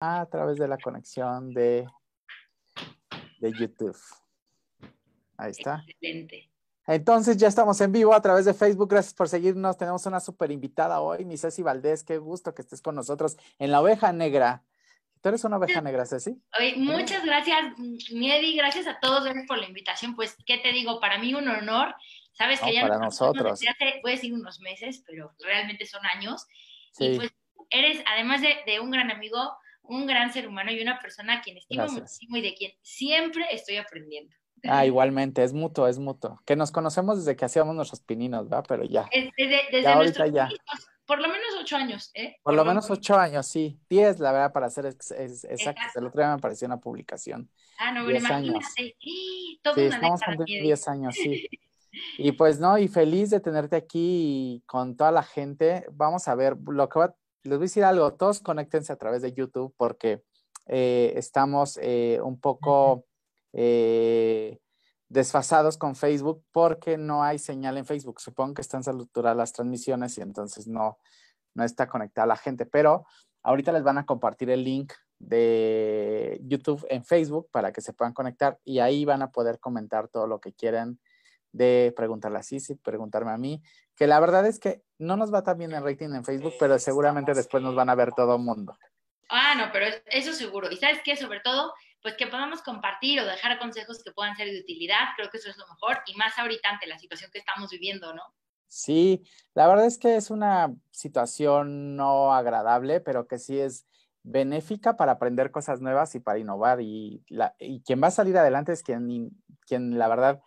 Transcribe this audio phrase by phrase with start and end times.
[0.00, 1.86] a través de la conexión de,
[3.40, 3.96] de YouTube.
[5.36, 5.84] Ahí está.
[5.86, 6.50] Excelente.
[6.86, 8.88] Entonces ya estamos en vivo a través de Facebook.
[8.88, 9.76] Gracias por seguirnos.
[9.76, 12.02] Tenemos una súper invitada hoy, mi Ceci Valdés.
[12.02, 14.64] Qué gusto que estés con nosotros en la oveja negra.
[15.20, 16.40] ¿Tú eres una oveja negra, Ceci?
[16.58, 17.58] Oye, muchas gracias,
[18.12, 18.56] Miedi.
[18.56, 20.16] Gracias a todos por la invitación.
[20.16, 20.98] Pues, ¿qué te digo?
[21.00, 21.94] Para mí un honor.
[22.32, 23.60] Sabes que ya para nos nosotros.
[23.60, 26.46] hace, voy a decir unos meses, pero realmente son años.
[26.92, 27.06] Sí.
[27.06, 27.30] Y pues
[27.68, 29.58] eres, además de, de un gran amigo,
[29.88, 32.00] un gran ser humano y una persona a quien estimo Gracias.
[32.02, 34.34] muchísimo y de quien siempre estoy aprendiendo.
[34.64, 36.40] Ah, igualmente, es mutuo, es mutuo.
[36.46, 38.62] Que nos conocemos desde que hacíamos nuestros pininos, ¿va?
[38.62, 39.08] Pero ya.
[39.10, 40.48] Es- Desde, desde Ya, ahorita ya.
[41.06, 42.36] por lo menos ocho años, ¿eh?
[42.42, 43.78] Por lo menos ocho años, sí.
[43.88, 45.60] Diez, la verdad, para ser ex- ex- exactos.
[45.84, 45.98] Exacto.
[46.00, 47.50] El otro día me apareció una publicación.
[47.78, 48.48] Ah, no, diez años.
[48.56, 48.96] imagínate.
[49.62, 50.66] Toda Sí, una estamos cumpliendo.
[50.66, 51.48] 10 años, sí.
[52.18, 55.86] Y pues no, y feliz de tenerte aquí con toda la gente.
[55.90, 59.22] Vamos a ver, lo que va, les voy a decir algo, todos conéctense a través
[59.22, 60.22] de YouTube porque
[60.66, 63.06] eh, estamos eh, un poco
[63.52, 64.58] eh,
[65.08, 68.20] desfasados con Facebook porque no hay señal en Facebook.
[68.20, 70.98] Supongo que están saturadas las transmisiones y entonces no,
[71.54, 73.06] no está conectada la gente, pero
[73.42, 78.12] ahorita les van a compartir el link de YouTube en Facebook para que se puedan
[78.12, 81.00] conectar y ahí van a poder comentar todo lo que quieran
[81.52, 83.62] de preguntarle a Sisi, preguntarme a mí,
[83.96, 86.78] que la verdad es que no nos va tan bien el rating en Facebook, pero
[86.78, 88.76] seguramente después nos van a ver todo el mundo.
[89.30, 90.70] Ah, no, pero es- eso seguro.
[90.70, 94.48] Y sabes qué, sobre todo, pues que podamos compartir o dejar consejos que puedan ser
[94.48, 97.38] de utilidad, creo que eso es lo mejor, y más ahorita ante la situación que
[97.38, 98.22] estamos viviendo, ¿no?
[98.68, 103.86] Sí, la verdad es que es una situación no agradable, pero que sí es
[104.22, 106.80] benéfica para aprender cosas nuevas y para innovar.
[106.82, 109.30] Y, la, y quien va a salir adelante es quien,
[109.66, 110.40] quien la verdad,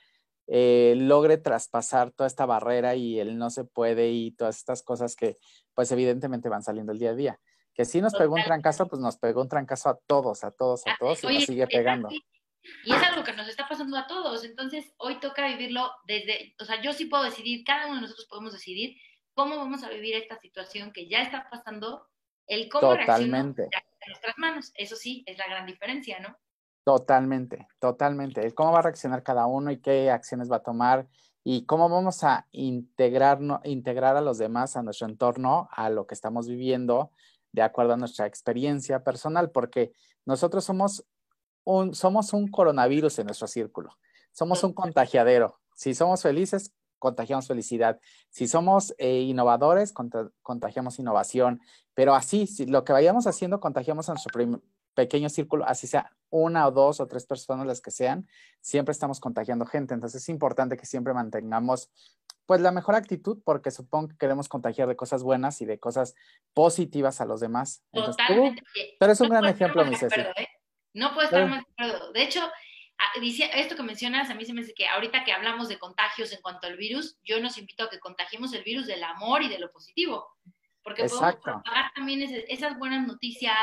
[0.48, 5.16] eh, logre traspasar toda esta barrera y el no se puede y todas estas cosas
[5.16, 5.38] que,
[5.74, 7.40] pues evidentemente van saliendo el día a día.
[7.74, 10.86] Que si nos pegó un trancazo, pues nos pegó un trancazo a todos, a todos,
[10.86, 12.10] a Ah, todos y nos sigue pegando.
[12.84, 14.44] Y es algo que nos está pasando a todos.
[14.44, 18.28] Entonces, hoy toca vivirlo desde, o sea, yo sí puedo decidir, cada uno de nosotros
[18.28, 18.98] podemos decidir
[19.34, 22.08] cómo vamos a vivir esta situación que ya está pasando,
[22.48, 23.64] el cómo Totalmente.
[23.64, 24.72] en nuestras manos.
[24.76, 26.38] Eso sí, es la gran diferencia, ¿no?
[26.84, 28.44] Totalmente, totalmente.
[28.44, 31.08] El cómo va a reaccionar cada uno y qué acciones va a tomar
[31.44, 36.16] y cómo vamos a integrar, integrar a los demás, a nuestro entorno, a lo que
[36.16, 37.12] estamos viviendo,
[37.52, 39.92] de acuerdo a nuestra experiencia personal, porque
[40.26, 41.06] nosotros somos
[41.64, 43.98] un, somos un coronavirus en nuestro círculo.
[44.32, 45.60] Somos un contagiadero.
[45.76, 48.00] Si somos felices, contagiamos felicidad.
[48.30, 51.60] Si somos eh, innovadores, conta- contagiamos innovación.
[51.94, 54.32] Pero así, si lo que vayamos haciendo, contagiamos a nuestro
[54.94, 58.28] pequeño círculo, así sea una o dos o tres personas las que sean,
[58.62, 59.94] siempre estamos contagiando gente.
[59.94, 61.90] Entonces es importante que siempre mantengamos
[62.46, 66.16] pues la mejor actitud porque supongo que queremos contagiar de cosas buenas y de cosas
[66.54, 67.84] positivas a los demás.
[67.92, 68.64] Entonces, Totalmente.
[69.00, 70.20] Tú eres un no gran ejemplo, mi Ceci.
[70.20, 70.48] acuerdo, ¿eh?
[70.94, 72.12] No puedo estar Pero- más de acuerdo.
[72.12, 72.42] De hecho,
[73.22, 76.34] dice, esto que mencionas, a mí se me hace que ahorita que hablamos de contagios
[76.34, 79.50] en cuanto al virus, yo nos invito a que contagiemos el virus del amor y
[79.50, 80.28] de lo positivo.
[80.84, 81.42] Porque Exacto.
[81.42, 83.56] podemos propagar también esas buenas noticias,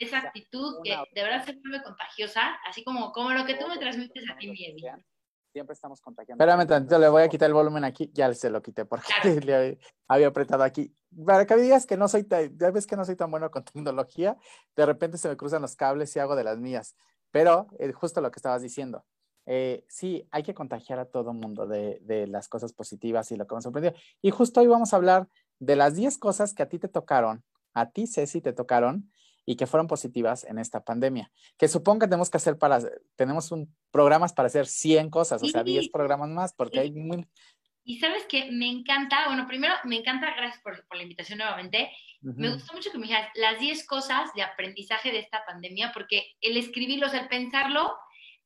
[0.00, 3.78] esa actitud que de verdad se vuelve contagiosa, así como, como lo que tú me
[3.78, 4.82] transmites a ti, Miedi.
[5.52, 6.42] Siempre estamos contagiando.
[6.44, 8.08] Espérame tantito, le voy a quitar el volumen aquí.
[8.14, 9.40] Ya se lo quité porque Claro.
[9.46, 9.78] le
[10.08, 10.94] había apretado aquí.
[11.26, 13.50] Para que me digas que no soy tan, ya ves que no soy tan bueno
[13.50, 14.36] con tecnología,
[14.76, 16.94] de repente se me cruzan los cables y hago de las mías.
[17.32, 19.04] Pero eh, justo lo que estabas diciendo.
[19.46, 23.46] eh, sí, hay que contagiar a todo mundo de, de las cosas positivas y lo
[23.48, 23.94] que hemos aprendido.
[24.22, 25.26] Y justo hoy vamos a hablar
[25.58, 27.42] de las 10 cosas que a ti te tocaron,
[27.74, 29.10] a ti, Ceci, te tocaron
[29.46, 31.30] y que fueron positivas en esta pandemia.
[31.58, 32.80] Que supongo que tenemos que hacer para,
[33.16, 35.72] tenemos un, programas para hacer 100 cosas, o sea, Sí.
[35.72, 37.26] 10 programas más, porque hay muy...
[37.82, 41.90] Y sabes que me encanta, bueno, primero me encanta, gracias por, por la invitación nuevamente,
[42.22, 46.34] Me gustó mucho que me dijeras las 10 cosas de aprendizaje de esta pandemia, porque
[46.42, 47.96] el escribirlo, o sea, el pensarlo,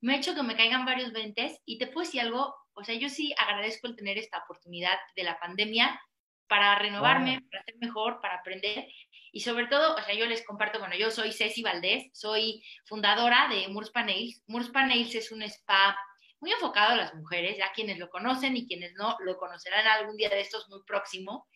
[0.00, 2.94] me ha hecho que me caigan varios ventes y te puedo decir algo, o sea,
[2.94, 6.00] yo sí agradezco el tener esta oportunidad de la pandemia
[6.49, 7.49] para renovarme, Wow.
[7.50, 8.87] para ser mejor, para aprender
[9.34, 13.49] y sobre todo, o sea, yo les comparto, bueno, yo soy Ceci Valdés, soy fundadora
[13.49, 14.44] de Murspa Nails.
[14.46, 15.99] Murspa Nails es un spa
[16.38, 20.17] muy enfocado a las mujeres, ya quienes lo conocen y quienes no lo conocerán algún
[20.17, 21.49] día de estos muy próximo.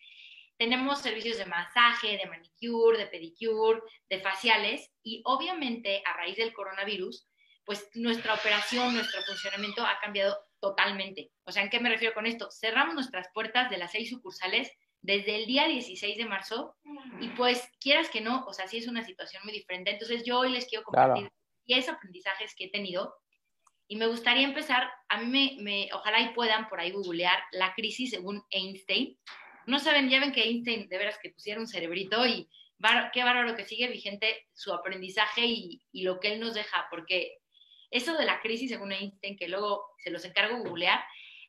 [0.57, 6.53] Tenemos servicios de masaje, de manicure, de pedicure, de faciales y obviamente a raíz del
[6.53, 7.29] coronavirus,
[7.65, 11.31] pues nuestra operación, nuestro funcionamiento ha cambiado totalmente.
[11.45, 12.51] O sea, ¿en qué me refiero con esto?
[12.51, 16.77] Cerramos nuestras puertas de las seis sucursales desde el día 16 de marzo
[17.21, 19.93] y pues quieras que no, o sea, sí es una situación muy diferente.
[19.93, 21.31] Entonces yo hoy les quiero compartir
[21.67, 23.15] 10 aprendizajes que he tenido
[23.87, 27.73] y me gustaría empezar, a mí me, me, ojalá y puedan por ahí googlear la
[27.75, 29.19] crisis según Einstein.
[29.67, 32.49] No saben, ya ven que Einstein de veras que pusiera un cerebrito y
[33.13, 37.39] qué bárbaro que sigue vigente su aprendizaje y, y, lo que él nos deja, porque
[37.91, 41.01] eso de la crisis, según Einstein, que luego se los encargo googlear,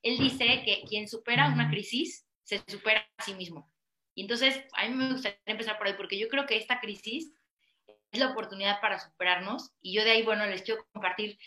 [0.02, 3.72] él dice que quien supera una crisis se supera a sí mismo.
[4.16, 7.34] Y entonces, a mí me gustaría empezar por ahí, porque yo creo que esta crisis
[8.12, 11.38] es la oportunidad para superarnos y yo de ahí, bueno, les quiero compartir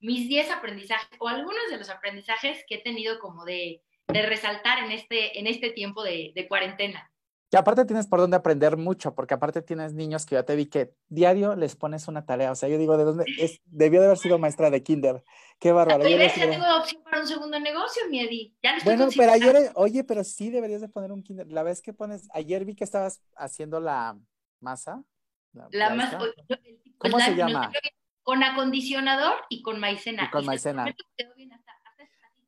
[0.00, 4.84] mis 10 aprendizajes o algunos de los aprendizajes que he tenido como de, de resaltar
[4.84, 7.12] en este, en este tiempo de, de cuarentena.
[7.50, 10.66] Y aparte tienes por dónde aprender mucho, porque aparte tienes niños que ya te vi
[10.66, 12.52] que diario les pones una tarea.
[12.52, 13.62] O sea, yo digo, ¿de dónde es?
[13.64, 15.24] Debió de haber sido maestra de kinder.
[15.58, 16.06] Qué bárbaro.
[16.06, 18.54] Ya, tengo opción para un segundo negocio, mi
[18.84, 21.46] bueno, pero ayer, oye, pero sí deberías de poner un kinder.
[21.48, 24.18] La vez que pones, ayer vi que estabas haciendo la
[24.60, 25.02] masa.
[25.70, 26.18] La, masa.
[26.98, 27.72] ¿Cómo pues se llama?
[28.22, 30.24] Con acondicionador y con maicena.
[30.24, 30.94] Y con maicena.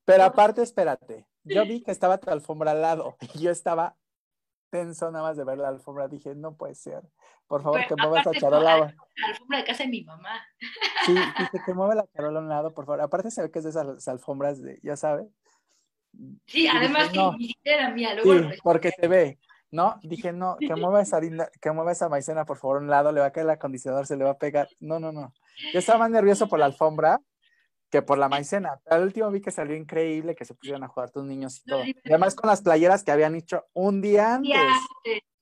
[0.04, 1.26] Pero aparte, espérate.
[1.42, 3.96] Yo vi que estaba tu alfombra al lado y yo estaba
[4.70, 6.08] tenso nada más de ver la alfombra.
[6.08, 7.02] Dije, no puede ser.
[7.46, 8.76] Por favor, que muevas la charola.
[8.76, 10.40] La alfombra de casa de mi mamá.
[11.04, 13.00] Sí, dije que mueva la charola a un lado, por favor.
[13.00, 15.28] Aparte se ve que es de esas alfombras de, ya sabe.
[16.46, 18.14] Sí, además que ni siquiera era mía.
[18.14, 19.38] Luego sí, porque se ve.
[19.70, 20.00] ¿no?
[20.02, 23.12] Dije, no, que mueva esa harina, que mueva esa maicena, por favor, a un lado,
[23.12, 24.68] le va a caer el acondicionador, se le va a pegar.
[24.80, 25.32] No, no, no.
[25.72, 27.20] Yo estaba más nervioso por la alfombra
[27.90, 28.80] que por la maicena.
[28.84, 31.64] Pero al último vi que salió increíble, que se pusieron a jugar tus niños y
[31.64, 31.84] todo.
[31.84, 34.56] Y además con las playeras que habían hecho un día antes.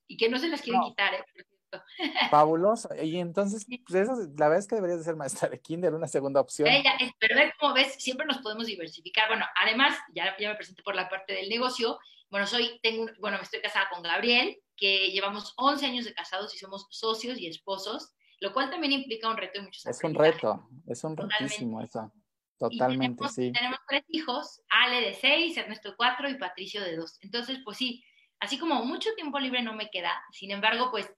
[0.07, 1.23] Y que no se las quieren quitar, ¿eh?
[2.31, 2.89] Fabuloso.
[3.01, 6.07] Y entonces, pues eso, la verdad es que deberías de ser maestra de kinder, una
[6.07, 6.67] segunda opción.
[6.67, 9.27] Ella, pero cómo ves, siempre nos podemos diversificar.
[9.27, 11.99] Bueno, además, ya, ya me presenté por la parte del negocio.
[12.29, 16.53] Bueno, soy, tengo, bueno, me estoy casada con Gabriel, que llevamos 11 años de casados
[16.55, 20.13] y somos socios y esposos, lo cual también implica un reto y muchos Es un
[20.13, 22.11] reto, es un retísimo eso.
[22.59, 23.51] Totalmente, sí.
[23.53, 27.17] Tenemos tres hijos, Ale de seis, Ernesto de cuatro y Patricio de dos.
[27.21, 28.03] Entonces, pues sí,
[28.39, 31.09] así como mucho tiempo libre no me queda, sin embargo, pues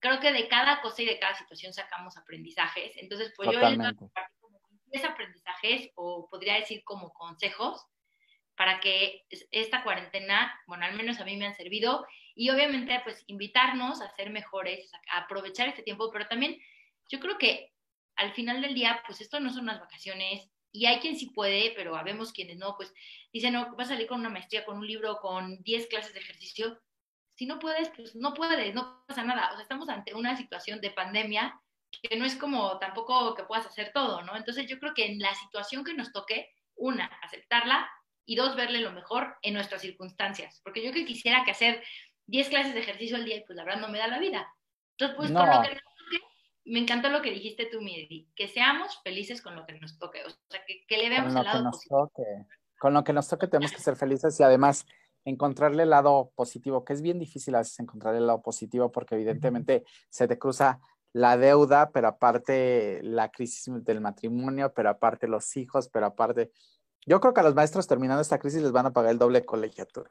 [0.00, 2.92] creo que de cada cosa y de cada situación sacamos aprendizajes.
[2.96, 7.84] Entonces, pues yo les voy a compartir como 10 aprendizajes o podría decir como consejos
[8.56, 13.22] para que esta cuarentena, bueno, al menos a mí me han servido y obviamente pues
[13.26, 16.58] invitarnos a ser mejores, a aprovechar este tiempo, pero también
[17.08, 17.72] yo creo que
[18.16, 21.72] al final del día, pues esto no son unas vacaciones, y hay quien sí puede,
[21.74, 22.92] pero habemos quienes no, pues
[23.32, 26.20] dicen, no, vas a salir con una maestría, con un libro, con 10 clases de
[26.20, 26.80] ejercicio.
[27.34, 29.50] Si no puedes, pues no puedes, no pasa nada.
[29.50, 31.60] O sea, estamos ante una situación de pandemia
[32.02, 34.36] que no es como tampoco que puedas hacer todo, ¿no?
[34.36, 37.90] Entonces yo creo que en la situación que nos toque, una, aceptarla
[38.24, 40.60] y dos, verle lo mejor en nuestras circunstancias.
[40.62, 41.82] Porque yo que quisiera que hacer
[42.26, 44.46] 10 clases de ejercicio al día y pues la verdad no me da la vida.
[44.92, 45.78] Entonces, pues con lo que
[46.68, 50.22] me encantó lo que dijiste tú, Midi, que seamos felices con lo que nos toque,
[50.24, 52.12] o sea, que, le veamos el lado positivo.
[52.78, 54.86] Con lo que nos toque tenemos que ser felices y además
[55.24, 59.14] encontrarle el lado positivo, que es bien difícil a veces encontrar el lado positivo porque
[59.14, 60.80] evidentemente se te cruza
[61.12, 66.52] la deuda, pero aparte la crisis del matrimonio, pero aparte los hijos, pero aparte...
[67.06, 69.44] Yo creo que a los maestros terminando esta crisis les van a pagar el doble
[69.44, 70.10] colegiatura.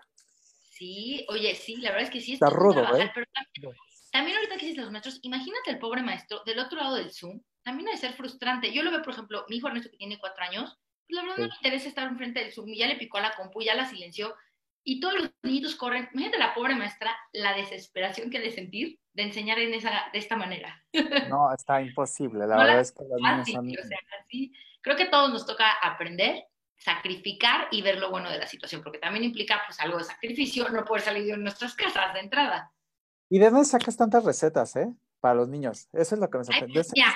[0.72, 2.34] Sí, oye, sí, la verdad es que sí.
[2.34, 3.12] Está rudo, ¿eh?
[3.14, 3.76] También
[4.14, 7.86] ahorita que dices los maestros, imagínate el pobre maestro del otro lado del Zoom, también
[7.86, 8.72] debe ser frustrante.
[8.72, 10.78] Yo lo veo, por ejemplo, mi hijo Ernesto que tiene cuatro años,
[11.08, 13.36] pues la verdad no le interesa estar enfrente del Zoom ya le picó a la
[13.36, 14.36] compu, ya la silenció
[14.84, 16.08] y todos los niños corren.
[16.14, 20.38] Imagínate la pobre maestra, la desesperación que de sentir de enseñar en esa, de esta
[20.38, 20.82] manera.
[21.30, 22.48] No, está imposible.
[22.48, 23.68] La verdad es que los niños son...
[23.68, 23.98] o sea,
[24.82, 26.46] creo que a todos nos toca aprender,
[26.78, 30.70] sacrificar y ver lo bueno de la situación, porque también implica pues algo de sacrificio,
[30.70, 32.72] no poder salir de nuestras casas de entrada.
[33.30, 34.88] ¿Y de dónde sacas tantas recetas, eh?
[35.20, 35.88] Para los niños.
[35.94, 36.84] Eso es lo que me sorprende.
[36.96, 37.14] Ya,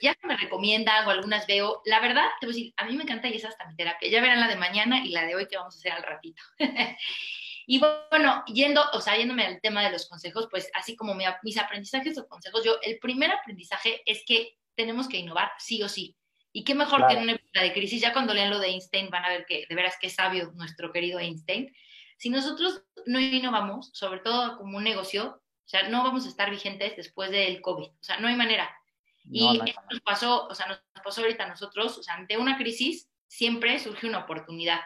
[0.00, 1.80] ya me recomiendan o algunas veo.
[1.86, 4.10] La verdad, te voy a decir, a mí me encanta y esa hasta mi terapia.
[4.10, 6.42] Ya verán la de mañana y la de hoy que vamos a hacer al ratito.
[7.66, 11.58] y bueno, yendo, o sea, yéndome al tema de los consejos, pues así como mis
[11.58, 16.16] aprendizajes o consejos, yo, el primer aprendizaje es que tenemos que innovar sí o sí.
[16.52, 19.10] Y qué mejor que en una época de crisis, ya cuando lean lo de Einstein
[19.10, 21.74] van a ver que de veras que sabio nuestro querido Einstein.
[22.16, 26.50] Si nosotros no innovamos, sobre todo como un negocio, o sea, no vamos a estar
[26.50, 27.88] vigentes después del COVID.
[27.88, 28.74] O sea, no hay manera.
[29.24, 32.56] y esto nos pasó, o sea, nos pasó ahorita a nosotros, o sea, ante una
[32.56, 34.80] crisis siempre surge una oportunidad.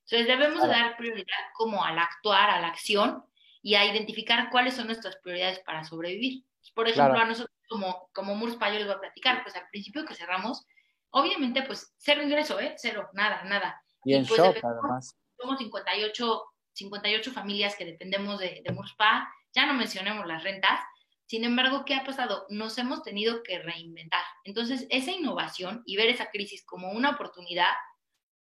[0.00, 3.24] Entonces debemos dar prioridad como al actuar, a la acción
[3.62, 6.42] y a identificar cuáles son nuestras prioridades para sobrevivir.
[6.74, 10.04] Por ejemplo, a nosotros como, como Murspa yo les voy a platicar, pues al principio
[10.04, 10.66] que cerramos,
[11.10, 12.74] obviamente pues cero ingreso, ¿eh?
[12.76, 13.80] Cero, nada, nada.
[14.02, 15.16] Y, en pues, shock, además.
[15.38, 20.80] Somos 58, 58 familias que dependemos de, de Murspa ya no mencionemos las rentas.
[21.26, 22.46] Sin embargo, ¿qué ha pasado?
[22.48, 24.22] Nos hemos tenido que reinventar.
[24.44, 27.72] Entonces, esa innovación y ver esa crisis como una oportunidad,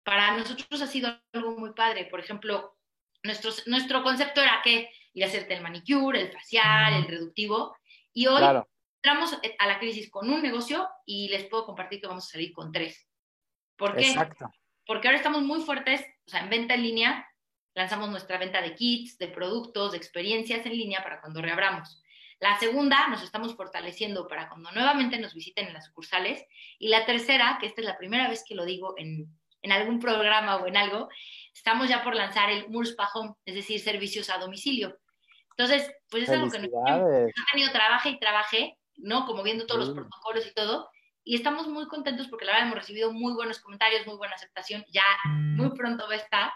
[0.05, 2.05] para nosotros ha sido algo muy padre.
[2.05, 2.77] Por ejemplo,
[3.23, 7.75] nuestro, nuestro concepto era que ir a hacerte el manicure, el facial, el reductivo,
[8.13, 8.43] Y hoy
[9.03, 12.53] entramos a la crisis con un negocio y les puedo compartir que vamos a salir
[12.53, 13.09] con tres.
[13.77, 14.09] ¿Por qué?
[14.09, 14.51] Exacto.
[14.87, 17.27] Porque ahora estamos muy fuertes, o sea, en venta en línea,
[17.77, 22.03] lanzamos nuestra venta de kits, de productos, de experiencias en línea para cuando reabramos.
[22.41, 26.43] La segunda, nos estamos fortaleciendo para cuando nuevamente nos visiten en las sucursales.
[26.79, 29.29] Y la tercera, que esta es la primera vez que lo digo en,
[29.61, 31.11] en algún programa o en algo,
[31.55, 34.99] estamos ya por lanzar el MURSPA Home, es decir, servicios a domicilio.
[35.51, 39.27] Entonces, pues es algo que nos ha tenido trabaje y trabaje, ¿no?
[39.27, 40.89] Como viendo todos los protocolos y todo.
[41.25, 44.83] Y estamos muy contentos porque la verdad hemos recibido muy buenos comentarios, muy buena aceptación.
[44.89, 46.51] Ya muy pronto va a estar.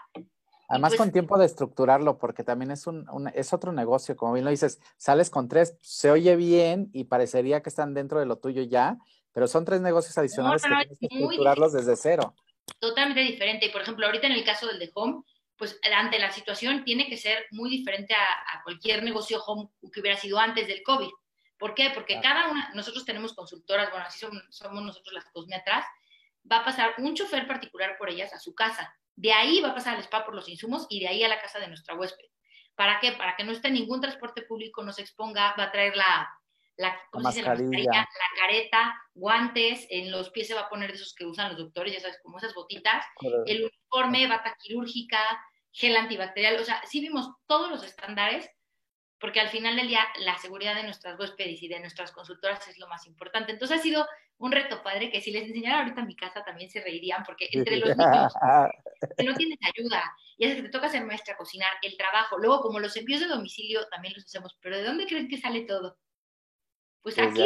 [0.71, 4.45] Además, pues con tiempo de estructurarlo, porque también es, un, es otro negocio, como bien
[4.45, 8.37] lo dices, sales con tres, se oye bien y parecería que están dentro de lo
[8.37, 8.97] tuyo ya,
[9.33, 12.35] pero son tres negocios adicionales que tienes que estructurarlos desde cero.
[12.79, 13.65] Totalmente diferente.
[13.65, 15.23] Y por ejemplo, ahorita en el caso del de Home,
[15.57, 20.17] pues ante la situación tiene que ser muy diferente a, cualquier negocio home que hubiera
[20.17, 21.09] sido antes del COVID.
[21.57, 21.91] ¿Por qué?
[21.93, 25.85] Porque cada una, nosotros tenemos consultoras, bueno, así somos, somos nosotros las cosmetras,
[26.49, 29.75] va a pasar un chofer particular por ellas a su casa de ahí va a
[29.75, 32.25] pasar al spa por los insumos y de ahí a la casa de nuestra huésped.
[32.73, 33.11] ¿Para qué?
[33.11, 36.27] Para que no esté ningún transporte público, no se exponga, va a traer la,
[36.77, 37.91] la, mascarilla.
[37.91, 41.59] la, careta, guantes, en los pies se va a poner de esos que usan los
[41.59, 43.05] doctores, ya sabes, como esas botitas,
[43.45, 45.19] el uniforme, bata quirúrgica,
[45.71, 48.49] gel antibacterial, o sea, sí vimos todos los estándares
[49.21, 52.79] porque al final del día la seguridad de nuestras huéspedes y de nuestras consultoras es
[52.79, 53.51] lo más importante.
[53.51, 54.05] Entonces ha sido
[54.39, 57.47] un reto padre que si les enseñara ahorita en mi casa también se reirían, porque
[57.51, 58.33] entre los niños
[59.17, 60.03] que no tienes ayuda,
[60.37, 63.27] y es que te toca ser maestra, cocinar, el trabajo, luego como los envíos de
[63.27, 65.99] domicilio también los hacemos, pero ¿de dónde creen que sale todo?
[67.03, 67.41] Pues aquí,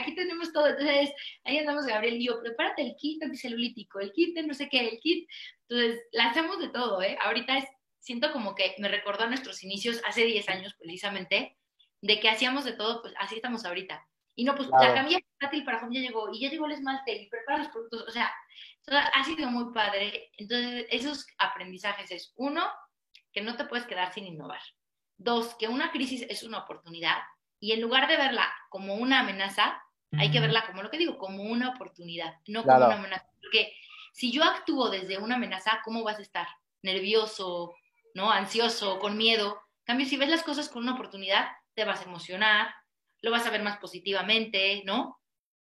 [0.00, 0.66] aquí tenemos todo.
[0.66, 1.12] Entonces,
[1.44, 4.88] ahí andamos Gabriel y yo, prepárate el kit anticelulítico, el kit de no sé qué,
[4.88, 5.28] el kit.
[5.68, 7.16] Entonces, la hacemos de todo, ¿eh?
[7.20, 7.64] Ahorita es
[8.04, 11.56] siento como que me recordó a nuestros inicios hace 10 años precisamente,
[12.02, 14.06] de que hacíamos de todo, pues así estamos ahorita.
[14.36, 17.14] Y no, pues la camilla portátil para home ya llegó, y ya llegó el esmalte,
[17.14, 18.30] y prepara los productos, o sea,
[18.88, 20.30] ha sido muy padre.
[20.36, 22.68] Entonces, esos aprendizajes es, uno,
[23.32, 24.60] que no te puedes quedar sin innovar.
[25.16, 27.22] Dos, que una crisis es una oportunidad,
[27.58, 29.80] y en lugar de verla como una amenaza,
[30.18, 33.26] hay que verla como lo que digo, como una oportunidad, no como una amenaza.
[33.40, 33.72] Porque
[34.12, 36.46] si yo actúo desde una amenaza, ¿cómo vas a estar?
[36.82, 37.74] Nervioso,
[38.14, 38.30] ¿no?
[38.30, 39.60] Ansioso, con miedo.
[39.80, 42.68] En cambio, si ves las cosas con una oportunidad, te vas a emocionar,
[43.20, 45.20] lo vas a ver más positivamente, ¿no?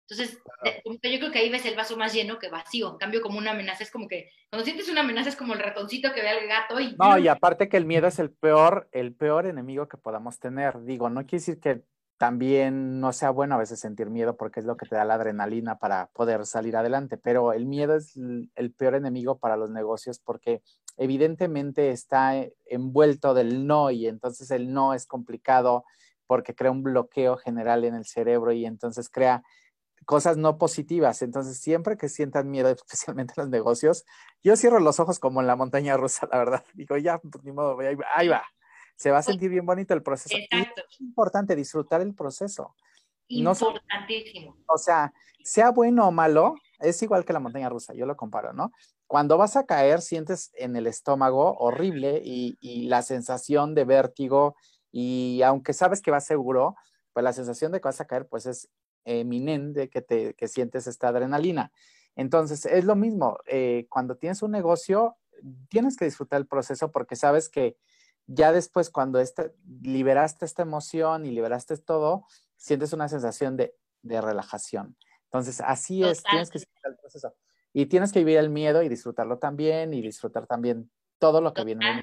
[0.06, 0.38] Entonces,
[0.84, 2.90] yo creo que ahí ves el vaso más lleno que vacío.
[2.90, 5.60] En cambio, como una amenaza es como que, cuando sientes una amenaza es como el
[5.60, 6.94] ratoncito que ve al gato y...
[6.96, 10.82] No, y aparte que el miedo es el peor, el peor enemigo que podamos tener.
[10.82, 11.84] Digo, no quiere decir que
[12.18, 15.14] también no sea bueno a veces sentir miedo porque es lo que te da la
[15.14, 20.20] adrenalina para poder salir adelante, pero el miedo es el peor enemigo para los negocios
[20.20, 20.62] porque
[20.96, 25.84] evidentemente está eh, envuelto del no y entonces el no es complicado
[26.26, 29.42] porque crea un bloqueo general en el cerebro y entonces crea
[30.04, 31.22] cosas no positivas.
[31.22, 34.04] Entonces, siempre que sientan miedo, especialmente en los negocios,
[34.42, 36.64] yo cierro los ojos como en la montaña rusa, la verdad.
[36.74, 37.78] Digo, ya, pues, ni modo,
[38.14, 38.44] ahí va.
[38.96, 40.36] Se va a sentir bien bonito el proceso.
[40.36, 40.82] Exacto.
[40.88, 42.74] es importante disfrutar el proceso.
[43.28, 44.56] Importantísimo.
[44.66, 48.52] o sea, sea bueno o malo, es igual que la montaña rusa, yo lo comparo,
[48.52, 48.72] ¿no?
[49.06, 52.56] Cuando vas a caer, sientes en el estómago horrible y,
[52.88, 54.56] la sensación de vértigo
[54.90, 56.76] y aunque sabes que vas seguro,
[57.12, 58.68] pues la sensación de que vas a caer, pues es
[59.04, 61.72] eminente que, te, que sientes esta adrenalina.
[62.16, 65.16] Entonces, es lo mismo, eh, cuando tienes un negocio,
[65.68, 67.76] tienes que disfrutar el proceso porque sabes que
[68.26, 69.22] ya después cuando
[69.82, 72.26] liberaste esta emoción y liberaste todo,
[72.56, 74.96] sientes una sensación de, de relajación.
[75.24, 77.34] Entonces, así es, tienes que disfrutar el proceso.
[77.72, 81.64] Y tienes que vivir el miedo y disfrutarlo también y disfrutar también todo lo que
[81.64, 82.02] viene,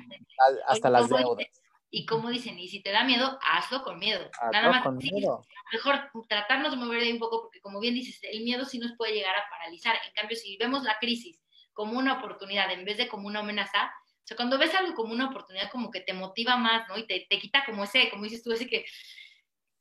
[0.68, 1.46] hasta las deudas.
[1.90, 4.20] y como dicen, y si te da miedo, hazlo con miedo.
[4.52, 4.84] Nada más.
[4.84, 5.46] Con miedo.
[5.72, 5.96] Mejor
[6.28, 9.14] tratarnos de mover de un poco, porque como bien dices, el miedo sí nos puede
[9.14, 9.96] llegar a paralizar.
[10.08, 11.42] En cambio, si vemos la crisis
[11.74, 13.92] como una oportunidad en vez de como una amenaza,
[14.24, 16.98] o sea, cuando ves algo como una oportunidad, como que te motiva más, ¿no?
[16.98, 18.86] Y te, te quita como ese, como dices tú, ese que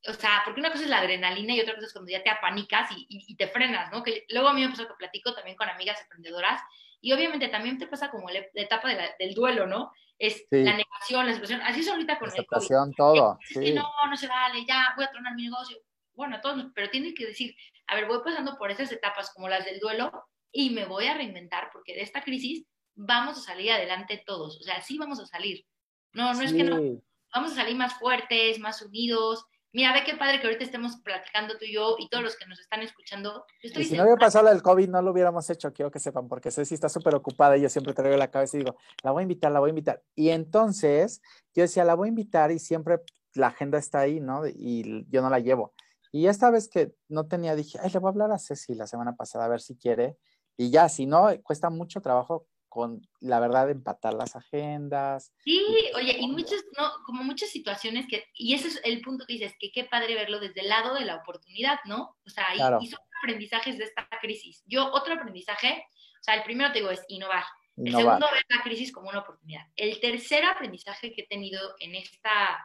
[0.08, 2.30] o sea, porque una cosa es la adrenalina y otra cosa es cuando ya te
[2.30, 4.02] apanicas y, y, te frenas, ¿no?
[4.02, 6.60] Que luego a mí me pasa que platico también con amigas emprendedoras
[7.00, 9.92] y obviamente también te pasa como la, etapa del duelo, ¿no?
[10.18, 12.94] Es la negación, la expresión, así es ahorita con el COVID.
[12.94, 13.38] todo.
[13.42, 13.72] Sí.
[13.72, 15.78] No, no se vale, ya voy a tronar mi negocio.
[16.14, 17.54] Bueno, todos, pero tienen que decir,
[17.86, 21.14] a ver, voy pasando por esas etapas como las del duelo y me voy a
[21.14, 22.66] reinventar porque de esta crisis
[23.06, 25.64] vamos a salir adelante todos, o sea, sí vamos a salir.
[26.12, 27.02] No, no es que no,
[27.32, 31.56] vamos a salir más fuertes, más unidos, Mira, ve qué padre que ahorita estemos platicando
[31.56, 33.44] tú y yo y todos los que nos están escuchando.
[33.62, 36.74] si no hubiera pasado el COVID, no lo hubiéramos hecho, quiero que sepan, porque Ceci
[36.74, 39.52] está súper ocupada y yo siempre traigo la cabeza y digo, la voy a invitar,
[39.52, 40.02] la voy a invitar.
[40.16, 41.22] Y entonces
[41.54, 42.98] yo decía, la voy a invitar y siempre
[43.34, 44.44] la agenda está ahí, ¿no?
[44.44, 45.72] Y yo no la llevo.
[46.10, 48.88] Y esta vez que no tenía, dije, ay, le voy a hablar a Ceci la
[48.88, 50.16] semana pasada a ver si quiere.
[50.56, 55.34] Y ya, si no, cuesta mucho trabajo con la verdad empatar las agendas.
[55.44, 55.60] Sí,
[55.94, 59.54] oye, y muchas, no, como muchas situaciones que, y ese es el punto que dices,
[59.58, 62.16] que qué padre verlo desde el lado de la oportunidad, ¿no?
[62.24, 64.62] O sea, y, son aprendizajes de esta crisis.
[64.66, 65.84] Yo, otro aprendizaje,
[66.20, 67.44] o sea, el primero te digo es innovar.
[67.76, 69.66] El segundo, ver la crisis como una oportunidad.
[69.74, 72.64] El tercer aprendizaje que he tenido en esta,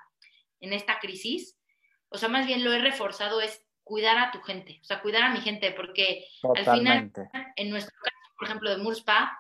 [0.60, 1.58] en esta crisis,
[2.10, 5.24] o sea, más bien lo he reforzado, es cuidar a tu gente, o sea, cuidar
[5.24, 7.12] a mi gente, porque al final,
[7.56, 9.40] en nuestro caso, por ejemplo, de Murspa,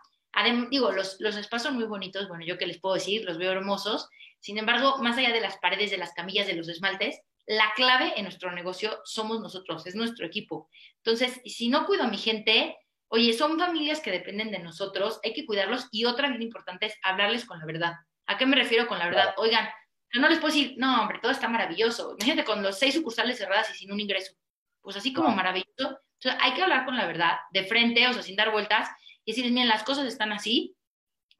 [0.70, 3.52] digo, los, los spas son muy bonitos, bueno, yo qué les puedo decir, los veo
[3.52, 7.72] hermosos, sin embargo, más allá de las paredes, de las camillas, de los esmaltes, la
[7.76, 10.70] clave en nuestro negocio somos nosotros, es nuestro equipo.
[10.98, 12.78] Entonces, si no cuido a mi gente,
[13.08, 16.96] oye, son familias que dependen de nosotros, hay que cuidarlos y otra bien importante es
[17.04, 17.94] hablarles con la verdad.
[18.28, 19.34] ¿A qué me refiero con la verdad?
[19.38, 19.68] Oigan,
[20.14, 22.16] no les puedo decir, no, hombre, todo está maravilloso.
[22.18, 24.34] Imagínate con los seis sucursales cerradas y sin un ingreso.
[24.82, 25.74] Pues así como maravilloso.
[25.78, 28.90] Entonces, hay que hablar con la verdad, de frente, o sea, sin dar vueltas,
[29.26, 30.76] y decirles, miren, las cosas están así.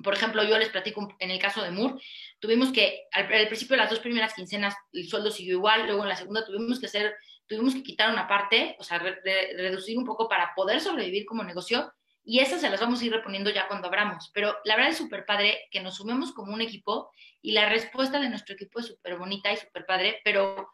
[0.04, 2.02] Por ejemplo, yo les platico en el caso de Moore,
[2.40, 6.10] tuvimos que, al, principio de las dos primeras quincenas, el sueldo siguió igual, luego en
[6.10, 7.16] la segunda tuvimos que hacer,
[7.48, 11.94] tuvimos que quitar una parte, o sea, reducir un poco para poder sobrevivir como negocio,
[12.26, 14.32] y esas se las vamos a ir reponiendo ya cuando abramos.
[14.34, 17.12] Pero la verdad es súper padre que nos sumemos como un equipo
[17.42, 20.70] y la respuesta de nuestro equipo es súper bonita y súper padre, pero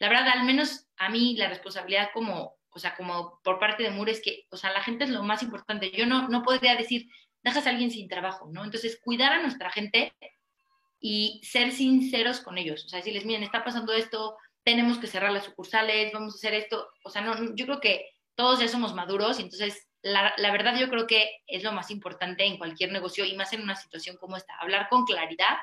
[0.00, 3.90] la verdad, al menos a mí la responsabilidad como, o sea, como por parte de
[3.90, 5.90] Moore es que, o sea, la gente es lo más importante.
[5.90, 7.10] Yo no, no podría decir,
[7.42, 8.64] dejas a alguien sin trabajo, ¿no?
[8.64, 10.14] Entonces, cuidar a nuestra gente
[11.00, 12.84] y ser sinceros con ellos.
[12.84, 16.54] O sea, decirles, miren, está pasando esto, tenemos que cerrar las sucursales, vamos a hacer
[16.54, 16.88] esto.
[17.02, 18.06] O sea, no, yo creo que
[18.36, 21.90] todos ya somos maduros y entonces la, la, verdad yo creo que es lo más
[21.90, 25.56] importante en cualquier negocio y más en una situación como esta, hablar con claridad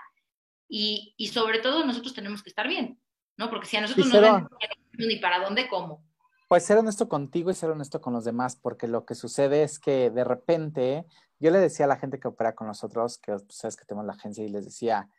[0.68, 3.00] y, y sobre todo nosotros tenemos que estar bien,
[3.38, 3.50] ¿no?
[3.50, 4.50] Porque si a nosotros no sabemos
[4.98, 6.04] ni para dónde, ¿cómo?
[6.48, 9.80] Pues ser honesto contigo y ser honesto con los demás, porque lo que sucede es
[9.80, 11.06] que de repente
[11.40, 14.05] yo le decía a la gente que opera con nosotros, que pues, sabes que tenemos
[14.05, 15.10] la agencia, y les decía,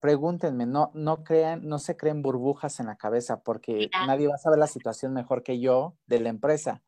[0.00, 4.38] pregúntenme, no, no crean, no se creen burbujas en la cabeza, porque nadie va a
[4.38, 6.82] saber la situación mejor que yo de la empresa.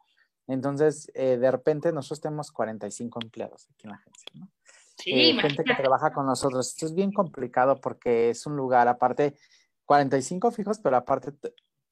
[0.49, 4.51] Entonces, eh, de repente nosotros tenemos 45 empleados aquí en la agencia, ¿no?
[4.97, 6.69] Sí, eh, gente que trabaja con nosotros.
[6.69, 9.37] Esto es bien complicado porque es un lugar, aparte,
[9.85, 11.33] 45 fijos, pero aparte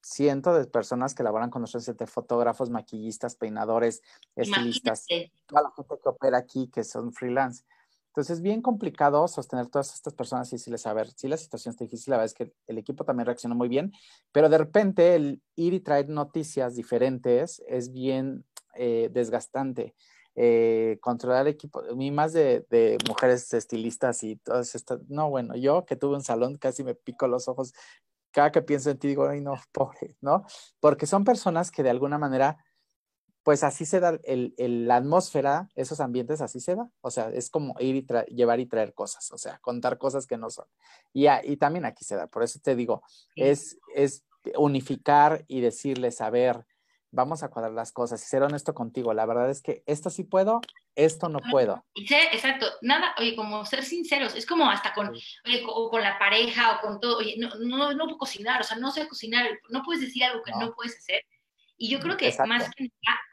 [0.07, 4.03] cientos de personas que laboran con nosotros, de fotógrafos, maquillistas, peinadores,
[4.37, 5.05] estilistas,
[5.47, 7.65] toda la gente que opera aquí, que son freelance.
[8.09, 11.73] Entonces es bien complicado sostener todas estas personas y decirles, a ver, si la situación
[11.73, 13.93] está difícil, la verdad es que el equipo también reaccionó muy bien,
[14.33, 19.95] pero de repente el ir y traer noticias diferentes es bien eh, desgastante.
[20.39, 25.31] Eh, controlar el equipo, a mí más de, de, mujeres estilistas y todas estas, no,
[25.31, 27.73] bueno, yo que tuve un salón casi me pico los ojos,
[28.37, 30.45] cada que pienso en ti digo, ay no, pobre, ¿no?
[30.79, 32.59] Porque son personas que de alguna manera
[33.43, 36.91] pues así se da el, la atmósfera, esos ambientes así se da.
[37.01, 40.37] O sea, es como ir y llevar y traer cosas, o sea, contar cosas que
[40.37, 40.67] no son.
[41.13, 43.03] Y, y también aquí se da, por eso te digo,
[43.37, 44.25] es, es
[44.59, 46.67] unificar y decirles, a ver,
[47.13, 49.15] vamos a cuadrar las cosas y ser honesto contigo.
[49.15, 50.61] La verdad es que esto sí puedo,
[50.97, 51.85] esto no puedo.
[51.95, 56.81] Exacto, nada, oye, como ser sinceros, es como hasta con, oye, con, la pareja o
[56.81, 60.01] con todo, oye, no, no, no puedo cocinar, o sea, no sé cocinar, no puedes
[60.01, 61.23] decir algo que no, puedes hacer.
[61.77, 62.91] Y yo creo que más que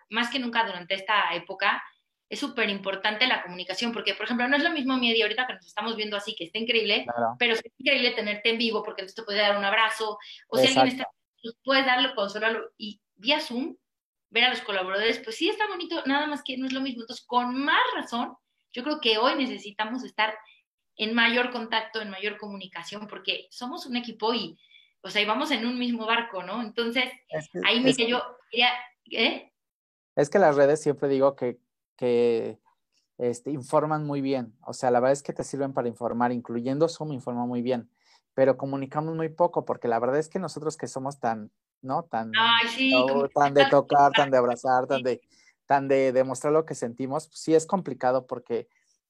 [0.09, 1.81] más que nunca durante esta época,
[2.29, 5.47] es súper importante la comunicación, porque, por ejemplo, no es lo mismo mi día ahorita
[5.47, 7.05] que nos estamos viendo así, que está increíble,
[7.37, 10.67] pero es increíble tenerte en vivo porque entonces te puede dar un abrazo, o si
[10.67, 11.07] alguien está,
[11.41, 13.75] pues, puedes darle consolarlo, y vía Zoom,
[14.33, 17.01] ver a los colaboradores, pues sí está bonito, nada más que no es lo mismo.
[17.01, 18.35] Entonces, con más razón,
[18.73, 20.35] yo creo que hoy necesitamos estar
[20.97, 24.57] en mayor contacto, en mayor comunicación, porque somos un equipo y,
[25.01, 26.63] o sea, y vamos en un mismo barco, ¿no?
[26.63, 27.05] Entonces,
[27.63, 28.69] ahí me yo quería,
[29.11, 29.51] ¿eh?
[30.15, 31.59] Es que las redes siempre digo que,
[31.95, 32.59] que
[33.19, 34.55] este, informan muy bien.
[34.65, 37.89] O sea, la verdad es que te sirven para informar, incluyendo Zoom informa muy bien,
[38.33, 41.51] pero comunicamos muy poco porque la verdad es que nosotros que somos tan,
[41.83, 42.03] ¿no?
[42.03, 42.31] Tan,
[43.33, 45.21] tan de tocar, tan de abrazar, tan de,
[45.65, 48.67] tan de demostrar lo que sentimos, sí es complicado porque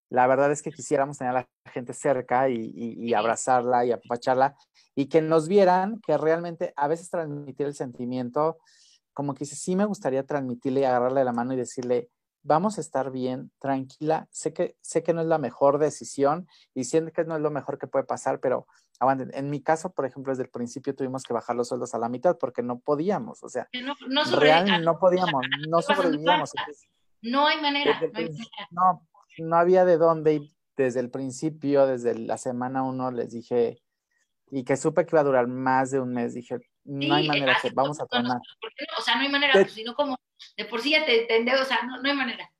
[0.09, 4.55] la verdad es que quisiéramos tener a la gente cerca y, y abrazarla y apapacharla
[4.95, 8.57] y que nos vieran que realmente a veces transmitir el sentimiento
[9.13, 12.09] como que dice, sí me gustaría transmitirle y agarrarle la mano y decirle,
[12.41, 16.83] vamos a estar bien, tranquila, sé que, sé que no es la mejor decisión y
[16.83, 18.67] siento que no es lo mejor que puede pasar, pero
[18.99, 19.31] aguanten.
[19.33, 22.09] En mi caso, por ejemplo, desde el principio tuvimos que bajar los sueldos a la
[22.09, 24.23] mitad porque no podíamos, o sea, no, no,
[24.79, 26.51] no podíamos, no sobrevivíamos.
[27.21, 27.99] no hay manera,
[28.71, 29.07] no
[29.39, 33.81] No, había de dónde y desde el principio, desde la semana uno les dije,
[34.49, 37.57] y que supe que iba a durar más de un mes, dije, no hay manera
[37.61, 38.39] que vamos a tomar.
[38.97, 40.17] O sea, no hay manera, pues, sino como
[40.57, 42.51] de por sí ya te entendé, o sea, no, no hay manera.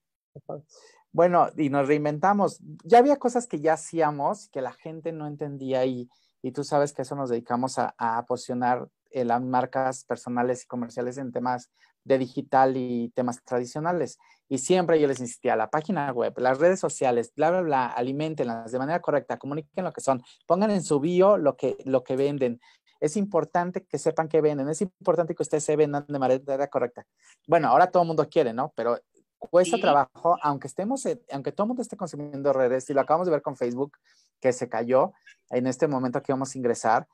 [1.11, 2.59] Bueno, y nos reinventamos.
[2.83, 6.09] Ya había cosas que ya hacíamos que la gente no entendía y,
[6.43, 10.67] y tú sabes que eso nos dedicamos a, a posicionar eh, las marcas personales y
[10.67, 11.71] comerciales en temas
[12.03, 14.17] de digital y temas tradicionales.
[14.49, 18.71] Y siempre yo les insistía, la página web, las redes sociales, bla, bla, bla, alimentenlas
[18.71, 22.15] de manera correcta, comuniquen lo que son, pongan en su bio lo que, lo que
[22.15, 22.59] venden.
[22.99, 27.05] Es importante que sepan que venden, es importante que ustedes se vendan de manera correcta.
[27.47, 28.73] Bueno, ahora todo el mundo quiere, ¿no?
[28.75, 28.99] Pero
[29.37, 33.31] cuesta trabajo, aunque estemos, aunque todo el mundo esté consumiendo redes, y lo acabamos de
[33.31, 33.97] ver con Facebook,
[34.43, 35.13] que se cayó
[35.51, 37.07] en este momento que vamos a ingresar,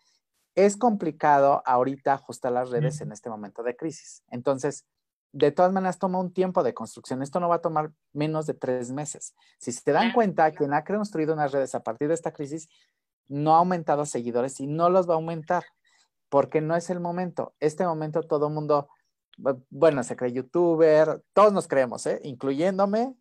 [0.56, 4.24] es complicado ahorita ajustar las redes en este momento de crisis.
[4.32, 4.88] Entonces,
[5.32, 7.22] de todas maneras, toma un tiempo de construcción.
[7.22, 9.36] Esto no va a tomar menos de tres meses.
[9.60, 12.68] Si se dan cuenta, quien ha construido unas redes a partir de esta crisis
[13.28, 15.64] no ha aumentado seguidores y no los va a aumentar
[16.30, 17.54] porque no es el momento.
[17.60, 18.90] Este momento todo el mundo,
[19.70, 22.20] bueno, se cree youtuber, todos nos creemos, ¿eh?
[22.24, 23.14] incluyéndome,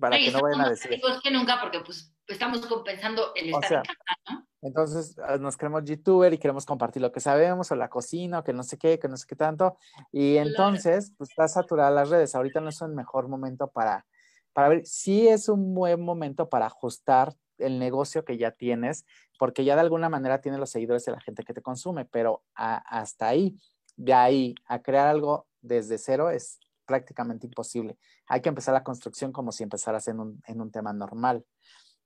[0.00, 1.00] para que no vayan a decir.
[1.22, 3.82] que nunca porque pues estamos compensando el estar
[4.30, 4.46] ¿no?
[4.62, 8.44] Entonces ah, nos creemos youtuber y queremos compartir lo que sabemos, o la cocina, o
[8.44, 9.76] que no sé qué, que no sé qué tanto.
[10.10, 12.34] Y entonces, pues está saturada las redes.
[12.34, 14.06] Ahorita no es el mejor momento para,
[14.52, 14.86] para ver.
[14.86, 19.06] Sí es un buen momento para ajustar el negocio que ya tienes,
[19.38, 22.42] porque ya de alguna manera tienes los seguidores de la gente que te consume, pero
[22.54, 23.56] hasta ahí,
[23.96, 27.98] de ahí a crear algo desde cero es prácticamente imposible.
[28.26, 31.44] Hay que empezar la construcción como si empezaras en un, en un tema normal.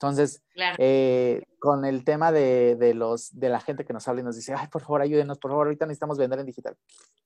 [0.01, 0.43] Entonces,
[0.79, 4.35] eh, con el tema de, de, los, de la gente que nos habla y nos
[4.35, 6.75] dice, ay, por favor, ayúdenos, por favor, ahorita necesitamos vender en digital.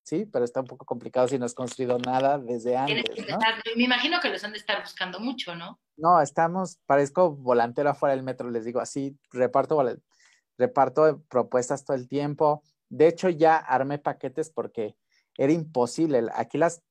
[0.03, 3.05] Sí, pero está un poco complicado si no has construido nada desde antes.
[3.31, 3.39] ¿no?
[3.77, 5.79] me imagino que los han de estar buscando mucho, ¿no?
[5.97, 9.81] No, estamos, parezco volantero afuera del metro, les digo, así, reparto,
[10.59, 12.65] reparto propuestas todo el tiempo.
[12.89, 14.97] De hecho, ya armé paquetes porque
[15.39, 16.27] era imposible.
[16.35, 16.83] Aquí las,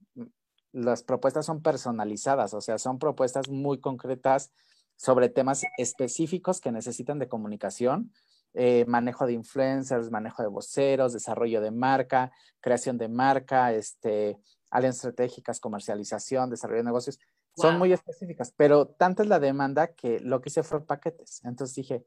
[0.72, 4.54] las propuestas son personalizadas, o sea, son propuestas muy concretas
[4.95, 8.12] sobre temas específicos que necesitan de comunicación,
[8.53, 14.38] eh, manejo de influencers, manejo de voceros, desarrollo de marca, creación de marca, este,
[14.69, 17.19] áreas estratégicas, comercialización, desarrollo de negocios.
[17.56, 21.41] Son muy específicas, pero tanta es la demanda que lo que hice fue paquetes.
[21.43, 22.06] Entonces dije,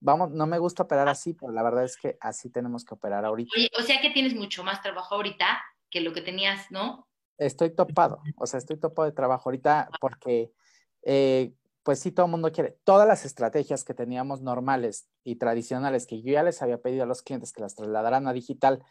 [0.00, 3.24] vamos, no me gusta operar así, pero la verdad es que así tenemos que operar
[3.24, 3.50] ahorita.
[3.78, 7.08] o sea que tienes mucho más trabajo ahorita que lo que tenías, ¿no?
[7.38, 10.52] Estoy topado, o sea, estoy topado de trabajo ahorita porque
[11.02, 12.78] eh, pues sí, todo el mundo quiere.
[12.84, 17.06] Todas las estrategias que teníamos normales y tradicionales que yo ya les había pedido a
[17.06, 18.84] los clientes que las trasladaran a digital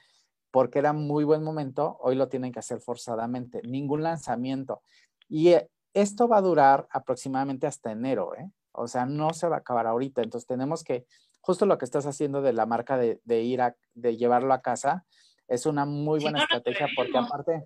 [0.51, 3.61] porque era muy buen momento, hoy lo tienen que hacer forzadamente.
[3.63, 4.81] Ningún lanzamiento.
[5.27, 8.49] Y eh, esto va a durar aproximadamente hasta enero, ¿eh?
[8.71, 10.21] O sea, no se va a acabar ahorita.
[10.21, 11.05] Entonces tenemos que,
[11.41, 15.05] justo lo que estás haciendo de la marca de, ir a, de llevarlo a casa,
[15.47, 17.65] es una muy buena estrategia porque aparte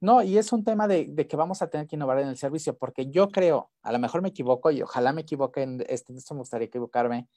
[0.00, 2.76] no, y es un tema de, que vamos a tener que innovar en el servicio,
[2.76, 6.34] porque yo creo, a lo mejor me equivoco y ojalá me equivoque, en este, esto
[6.34, 7.28] me gustaría equivocarme,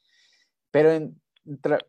[0.71, 1.09] pero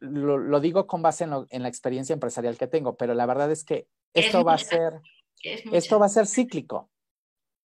[0.00, 3.88] lo, digo con base en, la experiencia empresarial que tengo, pero la verdad es que
[4.14, 5.00] esto va a ser,
[5.42, 6.88] esto va a ser cíclico.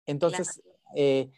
[0.08, 0.62] Entonces,
[0.96, 1.32] eh,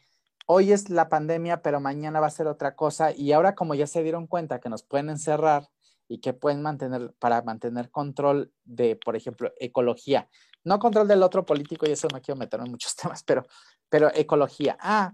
[0.45, 3.87] hoy es la pandemia, pero mañana va a ser otra cosa y ahora como ya
[3.87, 5.67] se dieron cuenta que nos pueden encerrar
[6.07, 10.29] y que pueden mantener, para mantener control de, por ejemplo, ecología,
[10.67, 13.45] no control del otro político y eso no quiero meterme en muchos temas, pero,
[13.89, 14.77] pero ecología.
[14.79, 15.13] Ah,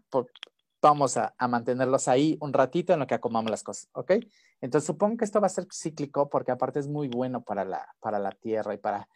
[0.81, 4.13] vamos a, mantenerlos ahí un ratito en lo que acomodamos las cosas, ¿ok?
[4.59, 7.87] Entonces supongo que esto va a ser cíclico porque aparte es muy bueno para la,
[8.01, 9.07] para la tierra y para,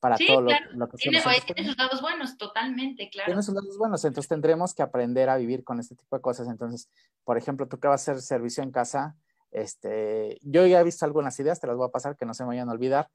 [0.00, 3.26] para todo lo, que tiene, tiene sus lados buenos, totalmente, claro.
[3.26, 6.48] Tiene sus lados buenos, entonces tendremos que aprender a vivir con este tipo de cosas.
[6.48, 6.90] Entonces,
[7.24, 9.16] por ejemplo, tú que vas a hacer servicio en casa,
[9.50, 12.42] este, yo ya he visto algunas ideas, te las voy a pasar que no se
[12.42, 13.08] me vayan a olvidar,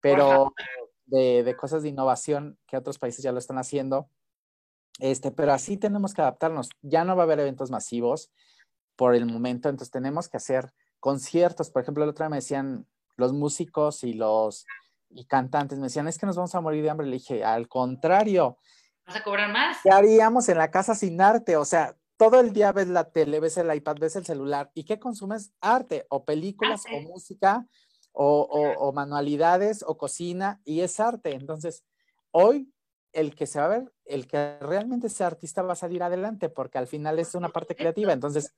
[0.00, 0.52] pero
[1.12, 4.08] de, cosas de innovación que otros países ya lo están haciendo.
[4.98, 6.70] Este, pero así tenemos que adaptarnos.
[6.80, 8.30] Ya no va a haber eventos masivos
[8.96, 11.70] por el momento, entonces tenemos que hacer conciertos.
[11.70, 14.64] Por ejemplo, el otro día me decían los músicos y los
[15.14, 17.06] y cantantes, me decían, es que nos vamos a morir de hambre.
[17.06, 18.56] Le dije, al contrario.
[19.06, 19.78] ¿Vas a cobrar más?
[19.82, 21.56] ¿Qué haríamos en la casa sin arte?
[21.56, 24.70] O sea, todo el día ves la tele, ves el iPad, ves el celular.
[24.72, 25.52] ¿Y qué consumes?
[25.60, 27.66] Arte o películas o música
[28.12, 31.34] o, manualidades o cocina y es arte.
[31.34, 31.84] Entonces,
[32.30, 32.72] hoy
[33.12, 36.48] el que se va a ver, el que realmente sea artista va a salir adelante
[36.48, 38.12] porque al final es una parte creativa.
[38.12, 38.54] Entonces,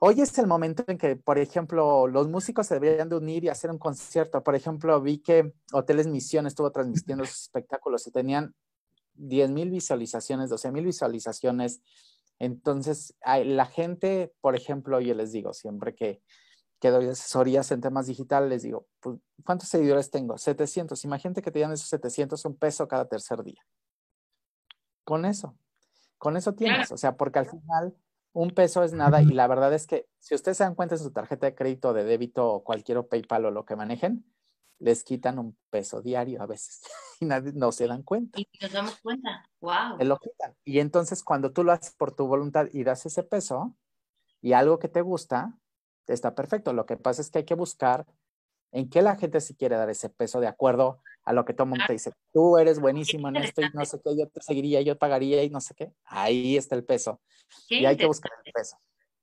[0.00, 3.48] hoy es el momento en que, por ejemplo, los músicos se deberían de unir y
[3.48, 4.42] hacer un concierto.
[4.42, 8.54] Por ejemplo, vi que Hoteles Misión estuvo transmitiendo sus espectáculos y tenían
[9.14, 11.80] 10 mil visualizaciones, 12 mil visualizaciones.
[12.38, 16.22] Entonces, la gente, por ejemplo, yo les digo siempre que
[16.80, 20.38] que doy asesorías en temas digitales, les digo, pues, ¿cuántos seguidores tengo?
[20.38, 21.04] 700.
[21.04, 23.64] Imagínate que te dan esos 700 un peso cada tercer día.
[25.04, 25.56] Con eso,
[26.18, 26.90] con eso tienes.
[26.90, 27.94] O sea, porque al final
[28.32, 31.00] un peso es nada y la verdad es que si ustedes se dan cuenta en
[31.00, 34.24] su tarjeta de crédito, de débito o cualquier PayPal o lo que manejen,
[34.78, 36.80] les quitan un peso diario a veces
[37.20, 38.40] y nadie, no se dan cuenta.
[38.40, 39.98] Y nos damos cuenta, wow.
[39.98, 40.54] Te lo quitan.
[40.64, 43.76] Y entonces cuando tú lo haces por tu voluntad y das ese peso
[44.40, 45.58] y algo que te gusta,
[46.06, 46.72] está perfecto.
[46.72, 48.06] Lo que pasa es que hay que buscar
[48.72, 51.64] en qué la gente se quiere dar ese peso de acuerdo a lo que todo
[51.64, 52.12] el mundo te dice.
[52.32, 55.50] Tú eres buenísimo en esto y no sé qué, yo te seguiría, yo pagaría y
[55.50, 55.92] no sé qué.
[56.04, 57.20] Ahí está el peso.
[57.68, 58.76] y hay que buscar el peso.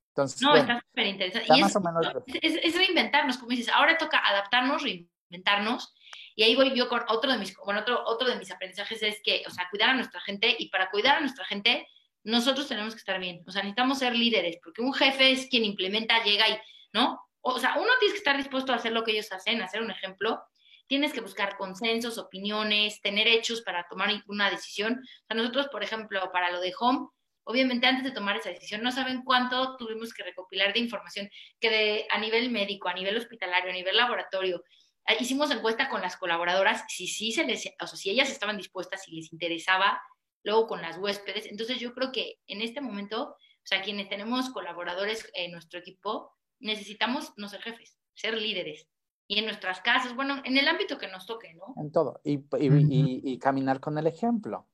[0.09, 1.47] Entonces, no, está súper interesante.
[1.53, 5.93] Y es, es, reinventarnos, como dices, ahora toca adaptarnos, inventarnos.
[6.35, 9.21] Y ahí voy yo con otro de mis, bueno, otro, otro de mis aprendizajes es
[9.23, 11.87] que, o sea, cuidar a nuestra gente y para cuidar a nuestra gente,
[12.27, 13.43] nosotros tenemos que estar bien.
[13.47, 16.57] O sea, necesitamos ser líderes, porque un jefe es quien implementa, llega y,
[16.93, 17.19] ¿no?
[17.41, 19.91] O sea, uno tiene que estar dispuesto a hacer lo que ellos hacen, hacer un
[19.91, 20.43] ejemplo.
[20.87, 25.01] Tienes que buscar consensos, opiniones, tener hechos para tomar una decisión.
[25.01, 27.07] O sea, nosotros, por ejemplo, para lo de Home,
[27.43, 31.69] obviamente antes de tomar esa decisión, no saben cuánto tuvimos que recopilar de información que
[31.69, 34.63] de, a nivel médico, a nivel hospitalario, a nivel laboratorio,
[35.07, 38.57] Ah, hicimos encuesta con las colaboradoras, si sí se les, o sea, si ellas estaban
[38.57, 40.01] dispuestas, si les interesaba,
[40.47, 41.45] luego con las huéspedes.
[41.45, 46.31] Entonces yo creo que en este momento, o sea, quienes tenemos colaboradores en nuestro equipo,
[46.59, 48.87] necesitamos no ser jefes, ser líderes.
[49.27, 51.75] Y en nuestras casas, bueno, en el ámbito que nos toque, ¿no?
[51.81, 52.21] En todo.
[52.23, 54.69] Y, y, y, caminar con el ejemplo,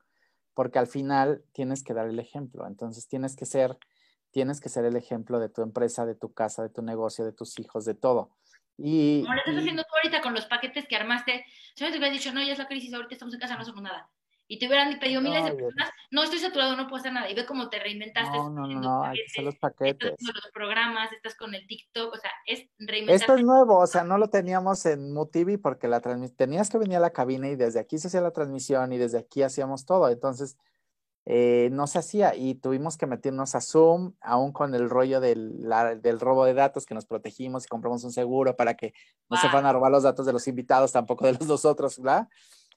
[0.54, 2.68] porque al final tienes que dar el ejemplo.
[2.68, 3.76] Entonces tienes que ser,
[4.30, 7.34] tienes que ser el ejemplo de tu empresa, de tu casa, de tu negocio, de
[7.34, 8.38] tus hijos, de todo.
[8.78, 11.44] Y, Ahora estás haciendo tú ahorita con los paquetes que armaste.
[11.76, 13.66] Si no te hubieras dicho, no, ya es la crisis, ahorita estamos en casa, no
[13.66, 14.08] somos nada.
[14.48, 17.30] Y te hubieran pedido miles de personas, no, estoy saturado, no puedo hacer nada.
[17.30, 18.38] Y ve cómo te reinventaste.
[18.38, 20.12] No, no, no, hay que los paquetes.
[20.12, 22.68] Estás los programas, estás con el TikTok, o sea, es.
[23.08, 26.98] Esto es nuevo, o sea, no lo teníamos en MUTV porque la tenías que venir
[26.98, 30.10] a la cabina y desde aquí se hacía la transmisión y desde aquí hacíamos todo.
[30.10, 30.58] Entonces,
[31.26, 35.66] eh, no se hacía y tuvimos que meternos a Zoom, aún con el rollo del,
[36.02, 38.94] del, robo de datos que nos protegimos y compramos un seguro para que
[39.30, 42.28] no se van a robar los datos de los invitados, tampoco de los nosotros, ¿verdad?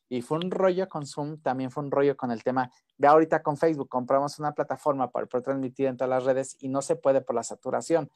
[0.09, 2.71] Y fue un rollo con Zoom, también fue un rollo con el tema.
[2.97, 6.69] Ve ahorita con Facebook, compramos una plataforma para poder transmitir en todas las redes y
[6.69, 8.11] no se puede por la saturación,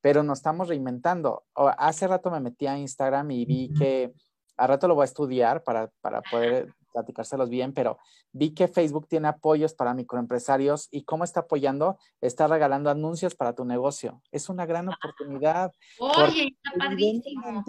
[0.00, 1.44] pero nos estamos reinventando.
[1.54, 4.12] Hace rato me metí a Instagram y vi que
[4.56, 7.98] a rato lo voy a estudiar para, para poder platicárselos bien, pero
[8.32, 13.52] vi que Facebook tiene apoyos para microempresarios y cómo está apoyando, está regalando anuncios para
[13.52, 14.22] tu negocio.
[14.30, 15.72] Es una gran oportunidad.
[15.98, 17.64] Oye, está padrísimo.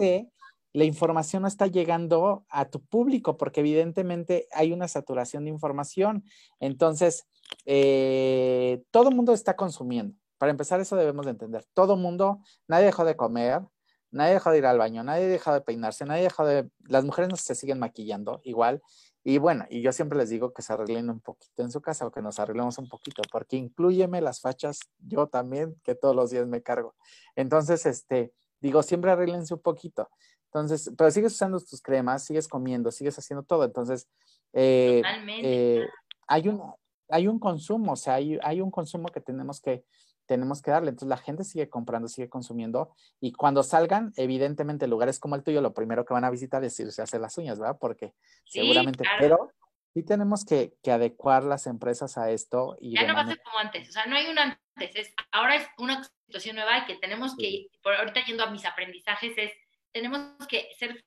[0.76, 6.22] La información no está llegando a tu público porque evidentemente hay una saturación de información.
[6.60, 7.24] Entonces,
[7.64, 10.14] eh, todo el mundo está consumiendo.
[10.36, 11.64] Para empezar, eso debemos de entender.
[11.72, 13.62] Todo el mundo, nadie dejó de comer,
[14.10, 16.68] nadie dejó de ir al baño, nadie dejó de peinarse, nadie dejó de...
[16.80, 18.82] Las mujeres no se siguen maquillando igual
[19.28, 22.06] y bueno, y yo siempre les digo que se arreglen un poquito en su casa
[22.06, 26.30] o que nos arreglemos un poquito, porque incluyeme las fachas, yo también, que todos los
[26.30, 26.94] días me cargo.
[27.34, 30.08] Entonces, este, digo, siempre arreglense un poquito.
[30.56, 33.64] Entonces, pero sigues usando tus cremas, sigues comiendo, sigues haciendo todo.
[33.64, 34.08] Entonces,
[34.54, 35.02] eh,
[35.42, 35.86] eh,
[36.26, 36.62] hay, un,
[37.10, 39.84] hay un consumo, o sea, hay, hay un consumo que tenemos que,
[40.24, 40.90] tenemos que darle.
[40.90, 45.60] Entonces la gente sigue comprando, sigue consumiendo y cuando salgan, evidentemente lugares como el tuyo,
[45.60, 47.76] lo primero que van a visitar es irse a hacer las uñas, ¿verdad?
[47.78, 48.14] Porque
[48.46, 49.52] seguramente, pero
[49.92, 52.78] sí tenemos que, adecuar las empresas a esto.
[52.80, 54.58] Y ya no va a ser como antes, o sea, no hay un antes,
[54.94, 58.64] es, ahora es una situación nueva y que tenemos que, por ahorita yendo a mis
[58.64, 59.52] aprendizajes, es
[59.96, 61.02] tenemos que ser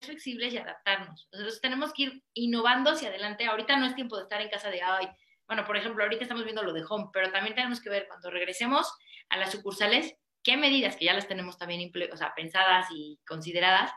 [0.00, 1.28] flexibles y adaptarnos.
[1.30, 3.46] Entonces tenemos que ir innovando hacia adelante.
[3.46, 5.06] Ahorita no es tiempo de estar en casa de, ay,
[5.46, 8.30] bueno, por ejemplo, ahorita estamos viendo lo de home, pero también tenemos que ver cuando
[8.30, 8.92] regresemos
[9.28, 13.92] a las sucursales, qué medidas que ya las tenemos también o sea, pensadas y consideradas,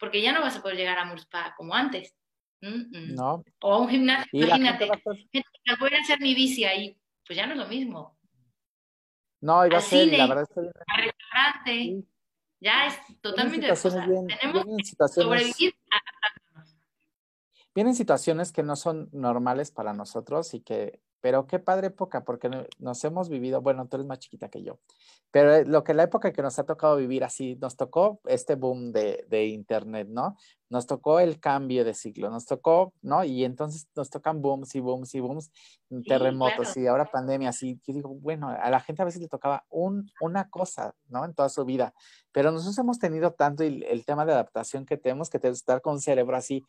[0.00, 2.12] porque ya no vas a poder llegar a Murspa como antes.
[2.60, 3.44] No.
[3.60, 4.90] O a un gimnasio, imagínate,
[5.78, 8.18] voy a hacer mi bici ahí, pues ya no es lo mismo.
[9.42, 10.60] No, iba a ser, la verdad es que...
[10.86, 12.04] Al restaurante,
[12.60, 13.70] ya es totalmente...
[13.70, 15.74] O tenemos que sobrevivir
[17.76, 22.48] vienen situaciones que no son normales para nosotros y que, pero qué padre época, porque
[22.78, 24.78] nos hemos vivido, bueno, tú eres más chiquita que yo,
[25.32, 28.54] pero eh, lo que la época que nos ha tocado vivir así, nos tocó este
[28.54, 30.36] boom de, de Internet, ¿no?
[30.70, 33.24] Nos tocó el cambio de ciclo, nos tocó, ¿no?
[33.24, 35.50] Y entonces nos tocan booms y booms y booms,
[36.06, 39.64] terremotos y ahora pandemia, así, yo digo, bueno, a la gente a veces le tocaba
[39.68, 41.24] un, una cosa, ¿no?
[41.24, 41.92] En toda su vida,
[42.30, 45.94] pero nosotros hemos tenido tanto el, el tema de adaptación que tenemos que estar con
[45.94, 46.62] un cerebro así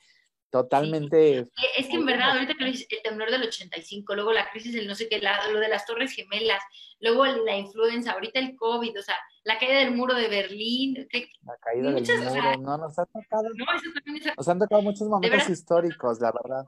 [0.50, 1.48] totalmente.
[1.78, 4.96] Es que en verdad, ahorita que el temblor del 85, luego la crisis del no
[4.96, 5.20] sé qué,
[5.52, 6.64] lo de las Torres Gemelas,
[7.00, 11.08] luego la influenza, ahorita el COVID, o sea, la caída del muro de Berlín.
[11.42, 13.50] la caída del muro, no, nos ha tocado.
[13.56, 14.38] No, eso también es...
[14.38, 16.66] Nos han tocado muchos momentos históricos, la verdad.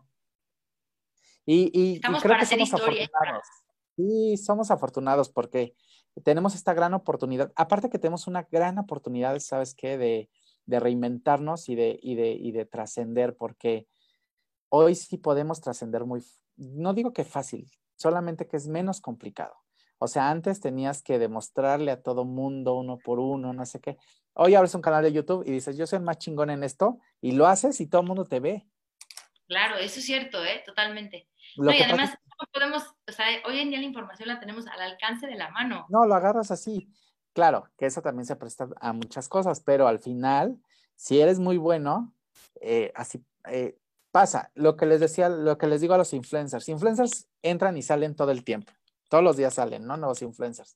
[1.46, 3.48] Y, y, creo que somos afortunados.
[3.96, 5.74] Sí, somos afortunados porque
[6.24, 7.52] tenemos esta gran oportunidad.
[7.56, 9.98] Aparte que tenemos una gran oportunidad, ¿sabes qué?
[9.98, 10.30] De,
[10.70, 13.88] de reinventarnos y de, y de, y de trascender, porque
[14.70, 16.24] hoy sí podemos trascender muy,
[16.58, 19.56] no digo que fácil, solamente que es menos complicado.
[19.98, 23.98] O sea, antes tenías que demostrarle a todo mundo uno por uno, no sé qué.
[24.34, 27.00] Hoy abres un canal de YouTube y dices, yo soy el más chingón en esto,
[27.20, 28.68] y lo haces y todo el mundo te ve.
[29.48, 30.62] Claro, eso es cierto, ¿eh?
[30.66, 31.28] Totalmente.
[31.58, 32.16] no, y además,
[32.54, 35.88] podemos, o sea, hoy en día la información la tenemos al alcance de la mano.
[35.90, 36.88] No, lo agarras así.
[37.40, 40.62] Claro, que eso también se presta a muchas cosas, pero al final,
[40.98, 42.14] si eres muy bueno,
[42.60, 43.78] eh, así eh,
[44.12, 44.52] pasa.
[44.56, 48.14] Lo que les decía, lo que les digo a los influencers, influencers entran y salen
[48.14, 48.74] todo el tiempo,
[49.08, 49.96] todos los días salen, ¿no?
[49.96, 50.76] Nuevos influencers.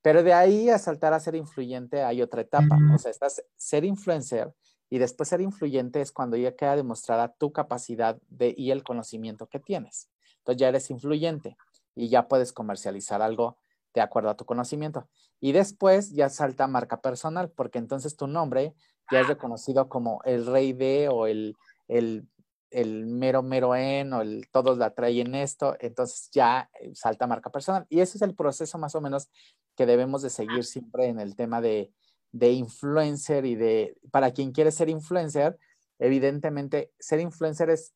[0.00, 2.78] Pero de ahí a saltar a ser influyente hay otra etapa.
[2.94, 4.54] O sea, estás ser influencer
[4.88, 9.48] y después ser influyente es cuando ya queda demostrada tu capacidad de, y el conocimiento
[9.48, 10.08] que tienes.
[10.36, 11.56] Entonces ya eres influyente
[11.96, 13.58] y ya puedes comercializar algo
[13.98, 15.08] de acuerdo a tu conocimiento.
[15.40, 18.74] Y después ya salta marca personal, porque entonces tu nombre
[19.10, 19.30] ya es ah.
[19.30, 21.56] reconocido como el rey de o el,
[21.88, 22.28] el,
[22.70, 27.50] el mero mero en o el todos la traen esto, entonces ya eh, salta marca
[27.50, 27.86] personal.
[27.88, 29.28] Y ese es el proceso más o menos
[29.76, 31.92] que debemos de seguir siempre en el tema de,
[32.32, 35.58] de influencer y de, para quien quiere ser influencer,
[35.98, 37.94] evidentemente ser influencer es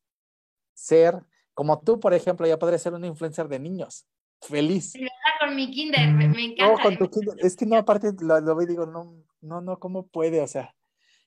[0.75, 1.23] ser,
[1.55, 4.07] como tú, por ejemplo, ya podrías ser un influencer de niños
[4.43, 4.93] feliz.
[5.41, 6.73] con mi kinder, me, encanta.
[6.73, 7.37] No, con tu kinder.
[7.39, 10.41] Es que no, aparte lo, lo veo y digo, no, no, no, ¿cómo puede?
[10.41, 10.75] O sea,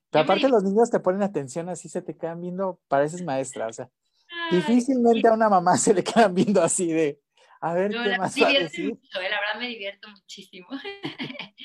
[0.10, 3.74] pero aparte los niños te ponen atención, así se te quedan viendo, pareces maestra, o
[3.74, 3.90] sea,
[4.50, 7.20] difícilmente a una mamá se le quedan viendo así de,
[7.60, 8.90] a ver, ¿qué más va a decir?
[8.90, 10.68] Mucho, eh, la verdad me divierto muchísimo.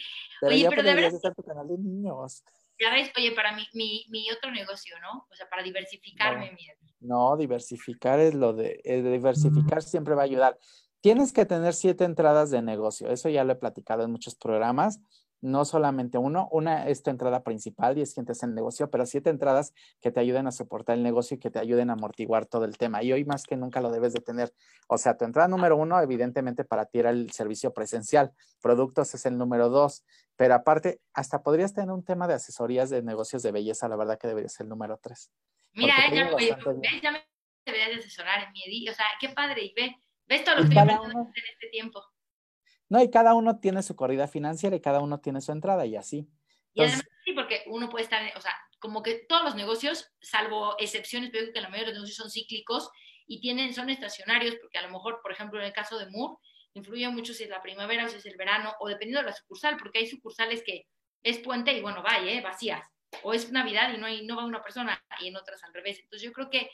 [0.40, 1.12] Pero oye, pero de verdad...
[1.12, 2.42] estar tu canal de niños.
[2.78, 5.26] Ya ves, oye, para mi, mi, mi otro negocio, ¿no?
[5.30, 6.56] O sea, para diversificarme.
[7.00, 10.58] No, no diversificar es lo de, diversificar siempre va a ayudar.
[11.00, 13.10] Tienes que tener siete entradas de negocio.
[13.10, 15.00] Eso ya lo he platicado en muchos programas.
[15.42, 18.90] No solamente uno, una es tu entrada principal y es quien te hace el negocio,
[18.90, 21.94] pero siete entradas que te ayuden a soportar el negocio y que te ayuden a
[21.94, 23.02] amortiguar todo el tema.
[23.02, 24.52] Y hoy más que nunca lo debes de tener.
[24.86, 28.32] O sea, tu entrada número uno, evidentemente para ti era el servicio presencial.
[28.60, 30.04] Productos es el número dos.
[30.36, 33.88] Pero aparte, hasta podrías tener un tema de asesorías de negocios de belleza.
[33.88, 35.30] La verdad que debería ser el número tres.
[35.72, 36.30] Mira, ya,
[37.02, 37.24] ya me
[37.64, 39.64] deberías de asesorar en mi O sea, qué padre.
[39.64, 39.96] Y ve
[40.30, 42.04] ¿Ves todo lo que en este tiempo?
[42.88, 45.96] No, y cada uno tiene su corrida financiera y cada uno tiene su entrada y
[45.96, 46.28] así.
[46.72, 50.76] y además sí, porque uno puede estar, o sea, como que todos los negocios, salvo
[50.78, 52.90] excepciones, pero que la mayoría de los negocios son cíclicos
[53.26, 56.36] y tienen, son estacionarios, porque a lo mejor, por ejemplo, en el caso de Moore,
[56.74, 59.36] influye mucho si es la primavera o si es el verano, o dependiendo de la
[59.36, 60.86] sucursal, porque hay sucursales que
[61.24, 62.40] es puente y bueno, vaya, ¿eh?
[62.40, 62.86] vacías,
[63.24, 65.98] o es Navidad y no, hay, no va una persona, y en otras al revés.
[65.98, 66.70] Entonces yo creo que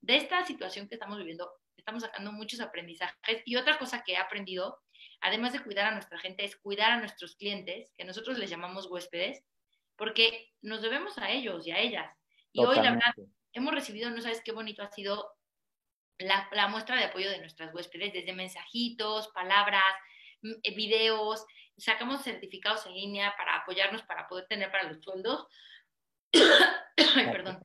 [0.00, 3.42] de esta situación que estamos viviendo, estamos sacando muchos aprendizajes.
[3.44, 4.80] Y otra cosa que he aprendido,
[5.20, 8.86] además de cuidar a nuestra gente, es cuidar a nuestros clientes, que nosotros les llamamos
[8.86, 9.42] huéspedes,
[9.96, 12.16] porque nos debemos a ellos y a ellas.
[12.52, 13.14] Y hoy, la verdad,
[13.52, 15.32] hemos recibido, no sabes qué bonito ha sido
[16.18, 19.82] la, la, muestra de apoyo de nuestras huéspedes, desde mensajitos, palabras,
[20.42, 21.44] eh, videos,
[21.76, 25.46] sacamos certificados en línea para apoyarnos, para poder tener para los sueldos.
[27.16, 27.62] Ay, perdón.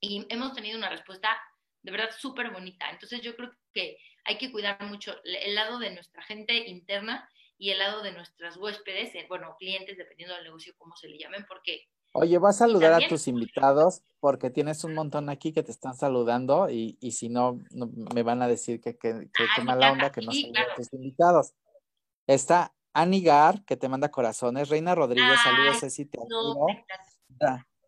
[0.00, 1.36] Y hemos tenido una respuesta
[1.86, 2.90] de verdad súper bonita.
[2.90, 7.70] Entonces yo creo que hay que cuidar mucho el lado de nuestra gente interna y
[7.70, 11.46] el lado de nuestras huéspedes, eh, bueno, clientes, dependiendo del negocio, cómo se le llamen,
[11.46, 11.84] porque...
[12.12, 15.94] Oye, vas a saludar a tus invitados porque tienes un montón aquí que te están
[15.94, 17.60] saludando y, y si no,
[18.14, 21.52] me van a decir que, que, que, mala onda que no sí, a tus invitados.
[22.26, 24.70] Está Anigar, que te manda corazones.
[24.70, 26.18] Reina Rodríguez, saludos, Ceci, te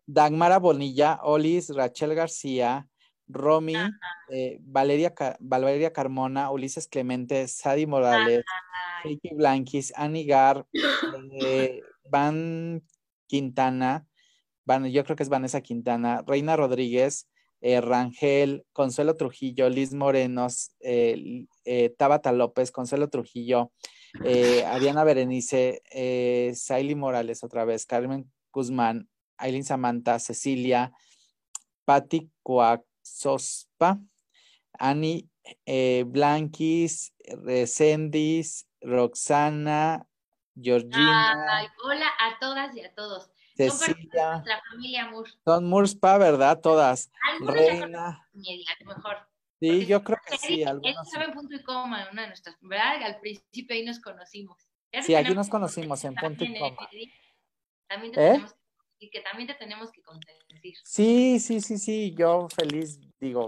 [0.05, 2.87] Dagmara Bonilla, Olis, Rachel García,
[3.29, 3.75] Romy,
[4.29, 8.43] eh, Valeria, Valeria Carmona, Ulises Clemente, Sadi Morales,
[9.03, 10.65] Ricky Blanquis, Anigar,
[11.39, 12.83] eh, Van
[13.27, 14.07] Quintana,
[14.65, 17.29] Van, yo creo que es Vanessa Quintana, Reina Rodríguez,
[17.61, 20.71] eh, Rangel, Consuelo Trujillo, Liz Morenos,
[21.97, 23.71] Tabata López, Consuelo Trujillo,
[24.65, 25.81] Ariana Berenice,
[26.55, 29.07] Saily Morales otra vez, Carmen Guzmán,
[29.37, 30.91] Aileen Samantha, Cecilia,
[31.85, 32.83] Patti Cuac,
[33.17, 33.99] Sospa,
[34.73, 35.29] Ani
[35.65, 40.05] eh, Blanquis, Recendis, Roxana,
[40.55, 41.69] Georgina.
[41.83, 43.31] hola a todas y a todos.
[43.55, 44.41] Cecilia.
[44.45, 45.31] La familia Moore.
[45.43, 46.61] Son Murspa, ¿verdad?
[46.61, 47.11] Todas.
[47.41, 48.25] Reina.
[48.33, 49.17] ya mejor.
[49.59, 50.61] Sí, yo creo que sí.
[50.61, 53.03] Él Algunos estaba en punto y coma, una de nuestras, ¿verdad?
[53.03, 54.57] Al principio ahí nos conocimos.
[54.93, 56.89] Ya Sí, aquí tenemos nos conocimos en punto y también, eh, coma.
[57.87, 58.31] También te ¿Eh?
[58.31, 58.55] tenemos
[58.99, 60.75] y que también te tenemos que consentir.
[60.83, 63.47] Sí, sí, sí, sí, yo feliz, digo,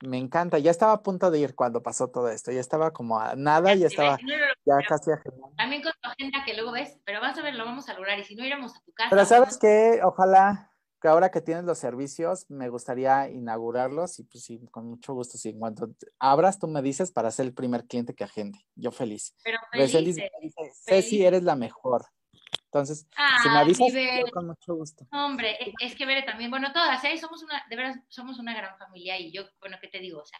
[0.00, 0.58] me encanta.
[0.58, 2.50] Ya estaba a punto de ir cuando pasó todo esto.
[2.50, 4.34] Ya estaba como a nada, ya Si estaba no
[4.64, 5.54] ya casi agendando.
[5.56, 8.18] También con tu agenda que luego ves, pero vas a ver, lo vamos a lograr.
[8.18, 9.10] Y si no íbamos a tu casa.
[9.10, 14.24] Pero sabes no- qué, ojalá que ahora que tienes los servicios, me gustaría inaugurarlos y
[14.24, 15.88] pues sí, con mucho gusto, si en cuanto
[16.18, 18.58] abras, tú me dices para ser el primer cliente que agende.
[18.74, 19.34] Yo feliz.
[19.42, 20.30] Pero me dice,
[20.84, 22.04] Ceci, eres la mejor.
[22.72, 25.06] Entonces, si me Ah, avisas, yo con mucho gusto.
[25.12, 27.18] Hombre, es que Bere también, bueno, todas, ¿eh?
[27.18, 30.20] Somos una, de veras, somos una gran familia y yo, bueno, ¿qué te digo?
[30.20, 30.38] O sea,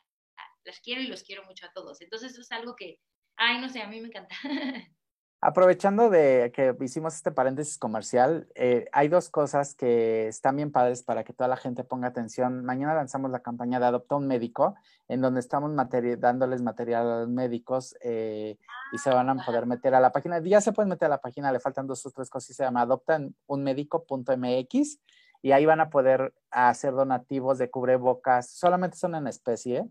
[0.64, 2.01] las quiero y los quiero mucho a todos.
[2.03, 3.01] Entonces, eso es algo que,
[3.37, 4.37] ay, no sé, a mí me encanta.
[5.43, 11.03] Aprovechando de que hicimos este paréntesis comercial, eh, hay dos cosas que están bien padres
[11.03, 12.62] para que toda la gente ponga atención.
[12.62, 14.74] Mañana lanzamos la campaña de Adopta un Médico,
[15.09, 18.59] en donde estamos materi- dándoles material a los médicos eh,
[18.93, 20.41] y se van a poder meter a la página.
[20.41, 22.64] Ya se pueden meter a la página, le faltan dos o tres cosas y se
[22.64, 24.99] llama adoptaunmedico.mx
[25.41, 28.51] y ahí van a poder hacer donativos de cubrebocas.
[28.51, 29.88] Solamente son en especie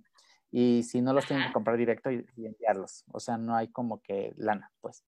[0.52, 3.04] y si no los tienen que comprar directo y, y enviarlos.
[3.12, 5.04] O sea, no hay como que lana, pues.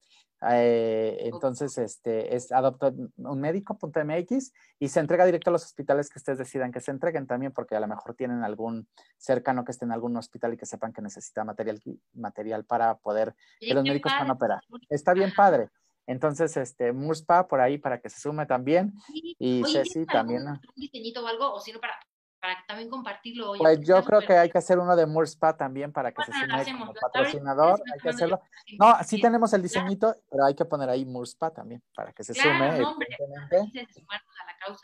[0.50, 6.72] Eh, entonces, este es adoptaunmedico.mx y se entrega directo a los hospitales que ustedes decidan
[6.72, 8.88] que se entreguen también, porque a lo mejor tienen algún
[9.18, 11.80] cercano que esté en algún hospital y que sepan que necesita material,
[12.14, 14.60] material para poder que los médicos puedan operar.
[14.88, 15.68] Está bien padre.
[16.06, 18.92] Entonces, este, Murspa por ahí para que se sume también.
[19.06, 19.36] Sí.
[19.38, 20.40] Y Oye, Ceci ¿tienes también.
[20.40, 21.52] algún- algún diseñito o algo?
[21.54, 21.94] O si no, para,
[22.42, 23.50] para también compartirlo.
[23.52, 26.32] Oye, Pues yo creo que hay que hacer uno de Murspa también para que se
[26.32, 27.80] Bueno, sume como patrocinador.
[27.94, 28.40] Hay que hacerlo.
[28.80, 32.32] No, sí tenemos el diseñito, pero hay que poner ahí Murspa también para que se
[32.32, 32.84] Claro, sume.
[32.84, 33.06] hombre.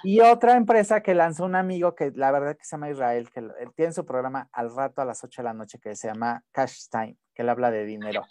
[0.04, 3.42] Y otra empresa que lanzó un amigo que la verdad que se llama Israel, que
[3.74, 6.88] tiene su programa al rato a las 8 de la noche que se llama Cash
[6.88, 8.22] Time, que él habla de dinero.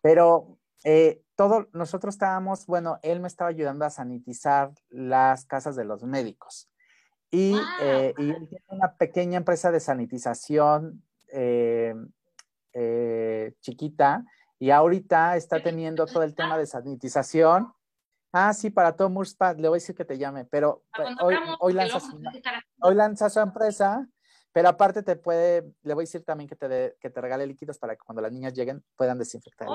[0.00, 5.84] Pero eh, todo, nosotros estábamos, bueno, él me estaba ayudando a sanitizar las casas de
[5.84, 6.70] los médicos.
[7.30, 7.64] Y, Wow.
[7.82, 11.02] eh, y él tiene una pequeña empresa de sanitización
[11.32, 11.94] eh,
[12.72, 14.24] eh, chiquita
[14.58, 17.72] y ahorita está teniendo todo el tema de sanitización.
[18.32, 21.34] Ah, sí, para todo Murspad, le voy a decir que te llame, pero pues, hoy,
[21.34, 22.20] hoy porque lanza su,
[22.80, 24.06] hoy lanza empresa,
[24.52, 27.46] pero aparte te puede, le voy a decir también que te, dé- que te regale
[27.46, 29.68] líquidos para que cuando las niñas lleguen puedan desinfectar.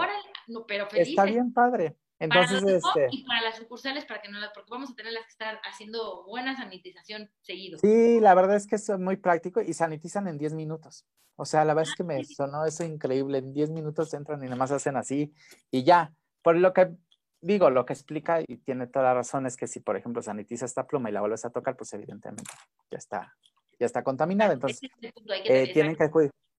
[0.47, 0.87] No, pero.
[0.93, 1.97] Está bien padre.
[2.29, 4.95] Para Entonces, los este, y para las sucursales, para que no las, porque vamos a
[4.95, 7.79] tenerlas que estar haciendo buena sanitización seguido.
[7.79, 11.05] sí, la verdad es que es muy práctico y sanitizan en 10 minutos.
[11.35, 13.39] O sea, la verdad es que Ah, me sonó eso increíble.
[13.39, 15.33] En 10 minutos entran y nada más hacen así
[15.71, 16.13] y ya.
[16.43, 16.91] Por lo que
[17.39, 20.65] digo, lo que explica y tiene toda la razón es que si, por ejemplo, sanitiza
[20.65, 22.43] esta pluma y la vuelves a tocar, pues evidentemente
[22.91, 23.35] ya está,
[23.79, 24.53] ya está contaminada.
[24.53, 25.09] Entonces, eh,
[25.43, 26.09] tener- tienen, que,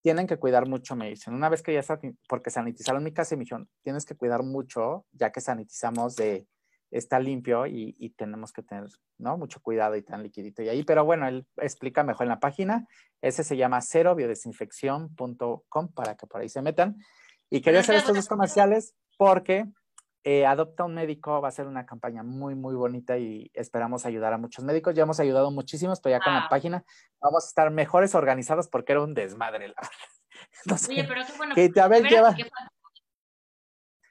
[0.03, 1.33] tienen que cuidar mucho, me dicen.
[1.35, 1.99] Una vez que ya está,
[2.29, 6.47] porque sanitizaron mi casa y me dijeron, tienes que cuidar mucho, ya que sanitizamos de,
[6.91, 8.89] está limpio y, y tenemos que tener,
[9.19, 9.39] ¿no?
[9.39, 10.85] Mucho cuidado y tan liquidito y ahí.
[10.85, 12.87] Pero bueno, él explica mejor en la página.
[13.21, 16.97] Ese se llama ceroBiodesinfección.com para que por ahí se metan.
[17.49, 19.67] Y quería hacer estos dos comerciales porque
[20.25, 24.33] eh, Adopta un Médico va a ser una campaña muy, muy bonita y esperamos ayudar
[24.33, 24.95] a muchos médicos.
[24.95, 26.85] Ya hemos ayudado muchísimos, pero ya con la página
[27.21, 30.91] vamos a estar mejores organizados porque era un desmadre, la verdad.
[30.91, 31.55] Oye, pero qué bueno.
[31.55, 32.37] que a ver, lleva.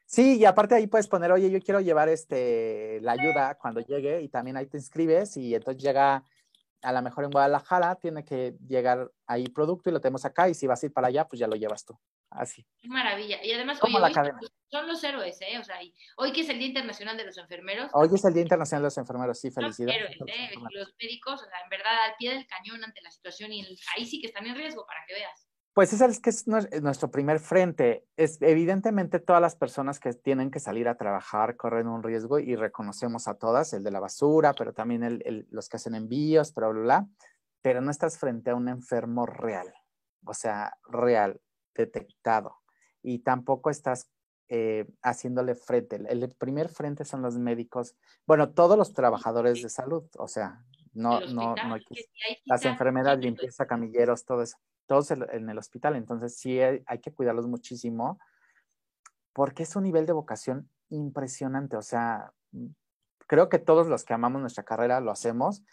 [0.06, 4.22] Sí, y aparte ahí puedes poner, oye, yo quiero llevar este la ayuda cuando llegue
[4.22, 6.26] y también ahí te inscribes y entonces llega
[6.82, 10.54] a lo mejor en Guadalajara, tiene que llegar ahí producto y lo tenemos acá y
[10.54, 11.98] si vas a ir para allá, pues ya lo llevas tú.
[12.30, 12.66] Así.
[12.80, 13.44] Qué maravilla.
[13.44, 14.40] Y además, oye, la hoy cadena.
[14.70, 15.60] son los héroes, ¿eh?
[15.60, 15.80] O sea,
[16.16, 18.86] hoy que es el Día Internacional de los Enfermeros, Hoy es el Día Internacional de
[18.86, 19.96] los Enfermeros, sí, los felicidades.
[19.98, 20.52] héroes, ¿eh?
[20.72, 23.68] Los médicos, o sea, en verdad, al pie del cañón ante la situación y
[23.98, 25.51] ahí sí que están en riesgo, para que veas.
[25.74, 28.06] Pues es que es nues- nuestro primer frente.
[28.18, 32.56] Es evidentemente todas las personas que tienen que salir a trabajar corren un riesgo y
[32.56, 36.54] reconocemos a todas, el de la basura, pero también el- el- los que hacen envíos,
[36.54, 37.08] bla, bla, bla.
[37.62, 39.72] Pero no estás frente a un enfermo real,
[40.26, 41.40] o sea, real,
[41.74, 42.58] detectado.
[43.02, 44.10] Y tampoco estás
[44.54, 45.96] eh, haciéndole frente.
[45.96, 47.96] El, el primer frente son los médicos,
[48.28, 51.96] bueno, todos los trabajadores de salud, o sea, no, no, no hay que
[52.44, 52.68] las sí,
[53.22, 54.58] limpieza, camilleros, todo eso,
[54.92, 55.96] todos en, el hospital.
[55.96, 58.20] Entonces sí hay, que cuidarlos muchísimo
[59.32, 61.78] porque es un nivel de vocación impresionante.
[61.78, 62.34] O sea,
[63.26, 65.64] creo que todos los que amamos nuestra carrera lo hacemos,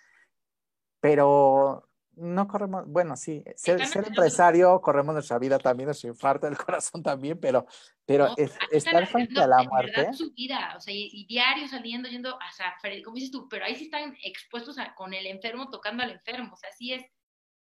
[1.00, 7.02] pero no corremos, bueno, sí, ser, empresario, corremos nuestra vida también, nuestro infarto del corazón
[7.02, 7.66] también, pero,
[8.06, 8.28] pero
[8.70, 10.12] estar frente a la muerte.
[10.12, 12.72] su vida, o sea, y, diario saliendo, yendo, o sea,
[13.04, 16.56] como dices tú, pero ahí sí están expuestos con el enfermo, tocando al enfermo, o
[16.56, 17.02] sea, así es.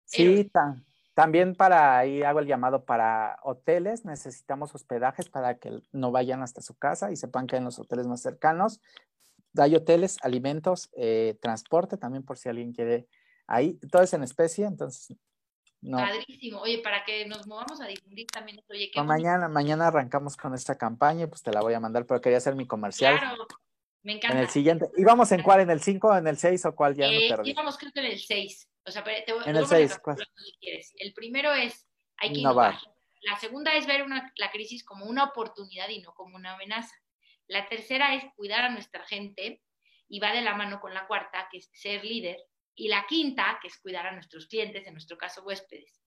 [0.04, 0.50] Sí,
[1.16, 6.60] también para ahí hago el llamado para hoteles, necesitamos hospedajes para que no vayan hasta
[6.60, 8.82] su casa y sepan que en los hoteles más cercanos.
[9.56, 13.08] Hay hoteles, alimentos, eh, transporte también por si alguien quiere
[13.46, 15.16] Ahí todo es en especie, entonces
[15.80, 15.96] no.
[15.96, 16.60] Padrísimo.
[16.60, 18.74] Oye, para que nos movamos a difundir también esto.
[18.74, 22.36] Oye, mañana, mañana arrancamos con esta campaña, pues te la voy a mandar, pero quería
[22.36, 23.18] hacer mi comercial.
[23.18, 23.46] Claro,
[24.02, 24.36] me encanta.
[24.36, 24.90] En el siguiente.
[24.98, 25.60] ¿Íbamos en cuál?
[25.60, 26.94] ¿En el 5 en el 6 o cuál?
[26.94, 28.68] Ya eh, Íbamos creo que en el 6.
[28.86, 29.98] O sea, te, en el 6,
[30.98, 31.86] El primero es,
[32.18, 32.78] hay que innovar.
[33.22, 36.94] La segunda es ver una, la crisis como una oportunidad y no como una amenaza.
[37.48, 39.62] La tercera es cuidar a nuestra gente
[40.08, 42.38] y va de la mano con la cuarta, que es ser líder
[42.76, 46.00] y la quinta, que es cuidar a nuestros clientes, en nuestro caso huéspedes.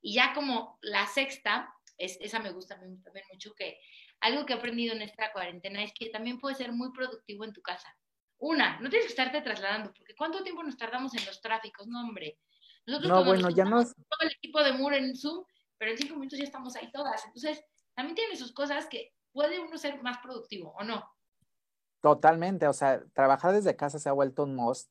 [0.00, 3.78] Y ya como la sexta, es, esa me gusta también mucho, que
[4.20, 7.52] algo que he aprendido en esta cuarentena es que también puede ser muy productivo en
[7.52, 7.94] tu casa.
[8.42, 11.86] Una, no tienes que estarte trasladando, porque ¿cuánto tiempo nos tardamos en los tráficos?
[11.86, 12.38] No, hombre.
[12.86, 15.44] Nosotros no, bueno, ya no todo el equipo de Moore en Zoom,
[15.78, 17.24] pero en cinco minutos ya estamos ahí todas.
[17.24, 17.64] Entonces,
[17.94, 21.08] también tiene sus cosas que puede uno ser más productivo, ¿o no?
[22.00, 24.90] Totalmente, o sea, trabajar desde casa se ha vuelto un must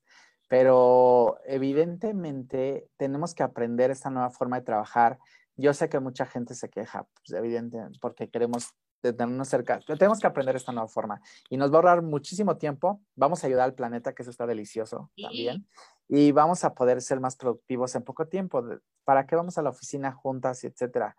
[0.52, 5.18] pero evidentemente tenemos que aprender esta nueva forma de trabajar.
[5.56, 9.80] Yo sé que mucha gente se queja, pues evidentemente, porque queremos tenernos cerca.
[9.80, 13.02] Tenemos que aprender esta nueva forma y nos va a ahorrar muchísimo tiempo.
[13.16, 15.68] Vamos a ayudar al planeta, que eso está delicioso también.
[16.08, 18.64] Y vamos a poder ser más productivos en poco tiempo.
[19.04, 21.16] ¿Para qué vamos a la oficina juntas etcétera?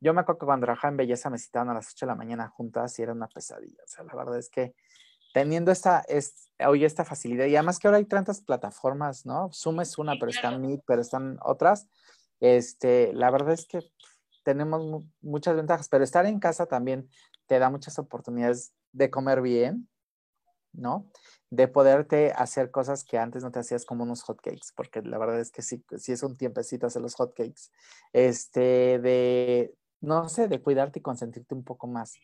[0.00, 2.16] Yo me acuerdo que cuando trabajaba en belleza me citaban a las 8 de la
[2.16, 3.82] mañana juntas y era una pesadilla.
[3.84, 4.74] O sea, la verdad es que
[5.34, 9.50] teniendo esta, es, hoy esta facilidad, y además que ahora hay tantas plataformas, ¿no?
[9.52, 11.88] Zoom es una, pero están Meet, pero están otras.
[12.40, 13.80] Este, la verdad es que
[14.42, 17.08] tenemos muchas ventajas, pero estar en casa también
[17.46, 19.88] te da muchas oportunidades de comer bien,
[20.72, 21.10] ¿no?
[21.50, 25.40] De poderte hacer cosas que antes no te hacías como unos hotcakes, porque la verdad
[25.40, 27.70] es que sí, sí es un tiempecito hacer los hotcakes.
[28.12, 32.14] Este, de, no sé, de cuidarte y consentirte un poco más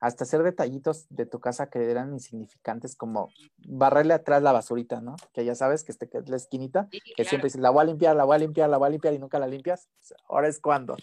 [0.00, 5.16] hasta hacer detallitos de tu casa que eran insignificantes, como barrerle atrás la basurita, ¿no?
[5.32, 7.84] Que ya sabes que, este, que es la esquinita, que siempre dices, la voy a
[7.86, 9.88] limpiar, la voy a limpiar, la voy a limpiar y nunca la limpias.
[10.28, 10.96] Ahora es cuando.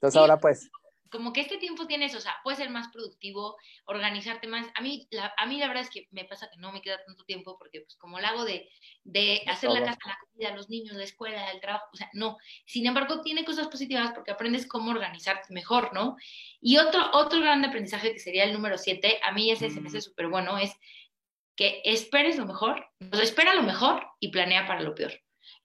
[0.00, 0.70] Entonces ahora pues
[1.10, 4.66] como que este tiempo tienes, o sea, puede ser más productivo, organizarte más.
[4.74, 7.02] A mí, la, a mí la verdad es que me pasa que no me queda
[7.04, 8.68] tanto tiempo porque pues como lo hago de,
[9.04, 12.36] de hacer la casa, la comida, los niños, la escuela, el trabajo, o sea, no.
[12.66, 16.16] Sin embargo, tiene cosas positivas porque aprendes cómo organizarte mejor, ¿no?
[16.60, 19.88] Y otro, otro gran aprendizaje que sería el número siete, a mí ese se me
[19.88, 20.72] hace súper bueno, es
[21.56, 25.12] que esperes lo mejor, o sea, espera lo mejor y planea para lo peor.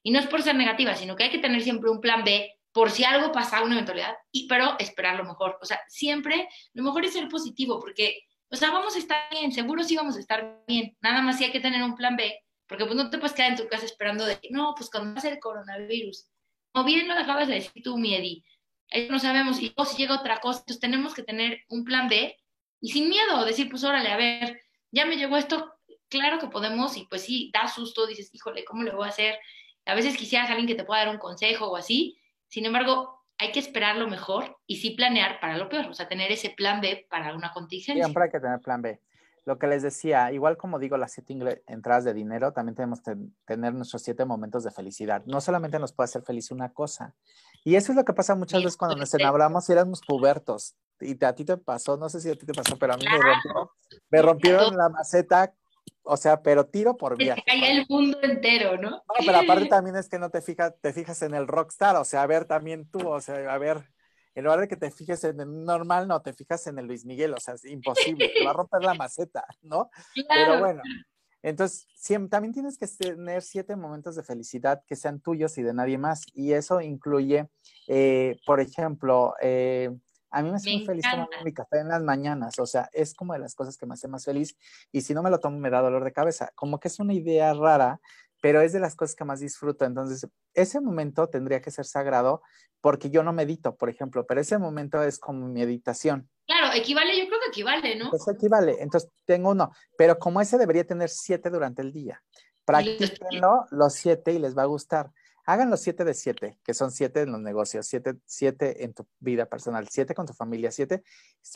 [0.02, 2.50] Y no es por ser negativa, sino que hay que tener siempre un plan B
[2.74, 5.56] por si algo pasa, una eventualidad, y, pero esperar lo mejor.
[5.62, 9.52] O sea, siempre lo mejor es ser positivo, porque, o sea, vamos a estar bien,
[9.52, 10.96] seguro sí vamos a estar bien.
[11.00, 13.52] Nada más sí hay que tener un plan B, porque pues no te puedes quedar
[13.52, 16.26] en tu casa esperando de, no, pues cuando ser el coronavirus.
[16.72, 18.44] Como bien lo acabas de decir tú, Miedi,
[19.08, 22.36] no sabemos, y si llega otra cosa, entonces tenemos que tener un plan B
[22.80, 24.60] y sin miedo, decir, pues órale, a ver,
[24.90, 25.72] ya me llegó esto,
[26.08, 29.38] claro que podemos, y pues sí, da susto, dices, híjole, ¿cómo le voy a hacer?
[29.84, 32.18] A veces quisieras alguien que te pueda dar un consejo o así,
[32.54, 36.06] sin embargo, hay que esperar lo mejor y sí planear para lo peor, o sea,
[36.06, 38.04] tener ese plan B para una contingencia.
[38.04, 39.00] Siempre hay que tener plan B.
[39.44, 43.16] Lo que les decía, igual como digo las siete entradas de dinero, también tenemos que
[43.44, 45.24] tener nuestros siete momentos de felicidad.
[45.26, 47.12] No solamente nos puede hacer feliz una cosa.
[47.64, 50.76] Y eso es lo que pasa muchas veces cuando nos enamoramos y éramos pubertos.
[51.00, 53.04] Y a ti te pasó, no sé si a ti te pasó, pero a mí
[53.04, 53.72] me, rompió,
[54.10, 55.52] me rompieron la maceta
[56.04, 57.36] o sea, pero tiro por vía.
[57.46, 58.90] cae el mundo entero, ¿no?
[58.90, 62.04] No, pero aparte también es que no te fijas, te fijas en el rockstar, o
[62.04, 63.88] sea, a ver también tú, o sea, a ver,
[64.34, 67.04] en lugar de que te fijes en el normal, no, te fijas en el Luis
[67.04, 69.90] Miguel, o sea, es imposible, te va a romper la maceta, ¿no?
[70.28, 70.82] Pero bueno,
[71.42, 75.74] entonces siempre, también tienes que tener siete momentos de felicidad que sean tuyos y de
[75.74, 77.48] nadie más, y eso incluye,
[77.88, 79.90] eh, por ejemplo, eh,
[80.34, 83.14] a mí me hace muy feliz tomar mi café en las mañanas, o sea, es
[83.14, 84.56] como de las cosas que me hace más feliz
[84.90, 86.50] y si no me lo tomo me da dolor de cabeza.
[86.56, 88.00] Como que es una idea rara,
[88.42, 89.84] pero es de las cosas que más disfruto.
[89.84, 92.42] Entonces, ese momento tendría que ser sagrado
[92.80, 96.28] porque yo no medito, por ejemplo, pero ese momento es como meditación.
[96.46, 98.10] Claro, equivale, yo creo que equivale, ¿no?
[98.10, 102.20] Pues equivale, entonces tengo uno, pero como ese debería tener siete durante el día.
[102.64, 105.10] Practíquenlo los siete y les va a gustar.
[105.46, 109.06] Hagan los siete de siete, que son siete en los negocios, siete, siete en tu
[109.18, 111.02] vida personal, siete con tu familia, siete,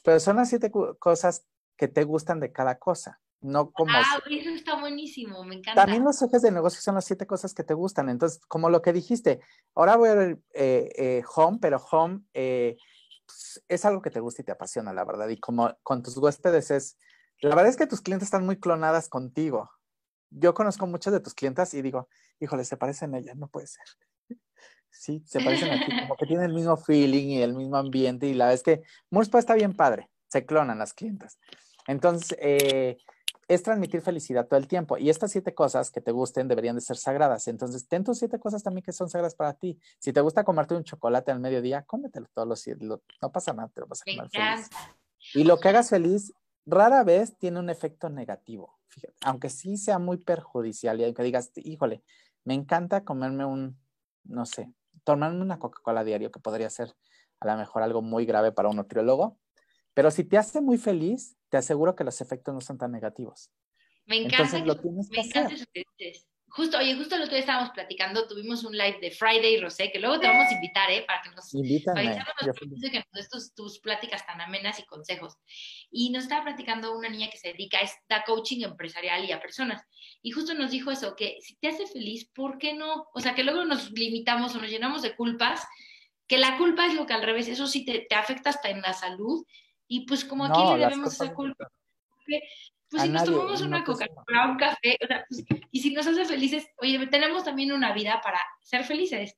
[0.05, 3.21] pero son las siete cosas que te gustan de cada cosa.
[3.41, 3.93] no como...
[3.93, 5.83] Ah, eso está buenísimo, me encanta.
[5.83, 8.09] También los ejes de negocio son las siete cosas que te gustan.
[8.09, 9.41] Entonces, como lo que dijiste,
[9.75, 12.77] ahora voy a ver eh, eh, Home, pero Home eh,
[13.25, 15.29] pues, es algo que te gusta y te apasiona, la verdad.
[15.29, 16.99] Y como con tus huéspedes es,
[17.41, 19.71] la verdad es que tus clientes están muy clonadas contigo.
[20.31, 22.09] Yo conozco muchas de tus clientas y digo,
[22.41, 23.85] híjole, se parecen a ellas, no puede ser.
[24.91, 28.27] Sí, se parecen a ti, como que tienen el mismo feeling y el mismo ambiente.
[28.27, 31.39] Y la verdad es que Murspa está bien padre, se clonan las clientas.
[31.87, 32.97] Entonces, eh,
[33.49, 34.99] es transmitir felicidad todo el tiempo.
[34.99, 37.49] Y estas siete cosas que te gusten deberían de ser sagradas.
[37.49, 39.79] Entonces, ten tus siete cosas también que son sagradas para ti.
[39.99, 42.85] Si te gusta comerte un chocolate al mediodía, cómetelo todos los siete.
[42.85, 44.71] No pasa nada, te lo vas a comer feliz.
[45.35, 46.33] Y lo que hagas feliz,
[46.67, 48.79] rara vez tiene un efecto negativo.
[48.89, 52.03] Fíjate, aunque sí sea muy perjudicial y aunque digas, híjole,
[52.45, 53.79] me encanta comerme un,
[54.25, 54.73] no sé,
[55.05, 56.95] tomarme una Coca-Cola diario, que podría ser
[57.41, 59.39] a lo mejor algo muy grave para un nutriólogo.
[59.95, 63.51] Pero si te hace muy feliz, te aseguro que los efectos no son tan negativos.
[64.07, 64.59] Me encanta.
[64.65, 65.55] lo tienes me encanta
[66.51, 69.99] Justo, oye, justo el otro día estábamos platicando, tuvimos un live de Friday Rosé, que
[69.99, 71.05] luego te vamos a invitar, ¿eh?
[71.07, 72.17] Para que nos Invítame.
[72.91, 75.35] que nos tus pláticas tan amenas y consejos.
[75.91, 77.79] Y nos estaba platicando una niña que se dedica
[78.09, 79.83] a coaching empresarial y a personas.
[80.23, 83.09] Y justo nos dijo eso, que si te hace feliz, ¿por qué no?
[83.13, 85.67] O sea, que luego nos limitamos o nos llenamos de culpas,
[86.27, 88.81] que la culpa es lo que al revés, eso sí te, te afecta hasta en
[88.81, 89.45] la salud
[89.87, 91.71] y pues como aquí le debemos esa culpa.
[92.91, 96.25] Pues si nos tomamos una Coca-Cola, un café, o sea, pues, y si nos hace
[96.25, 99.37] felices, oye, tenemos también una vida para ser felices.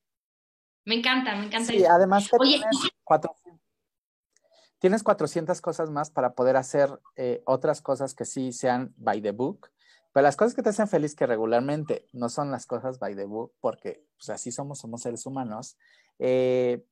[0.84, 1.72] Me encanta, me encanta.
[1.72, 2.60] Sí, además que oye,
[4.78, 9.32] tienes, 400, cosas más para poder hacer eh, otras cosas que sí sean by the
[9.32, 9.70] book.
[10.12, 13.24] Pero las cosas que te hacen feliz que regularmente no son las cosas by the
[13.24, 15.76] book, porque pues así somos, somos seres humanos,
[16.18, 16.84] eh,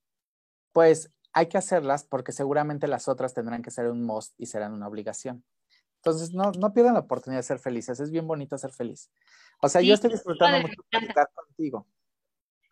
[0.72, 4.72] pues hay que hacerlas porque seguramente las otras tendrán que ser un must y serán
[4.72, 5.44] una obligación.
[5.98, 8.00] Entonces, no, no pierdan la oportunidad de ser felices.
[8.00, 9.10] Es bien bonito ser feliz.
[9.60, 11.86] O sea, yo estoy disfrutando mucho de estar contigo.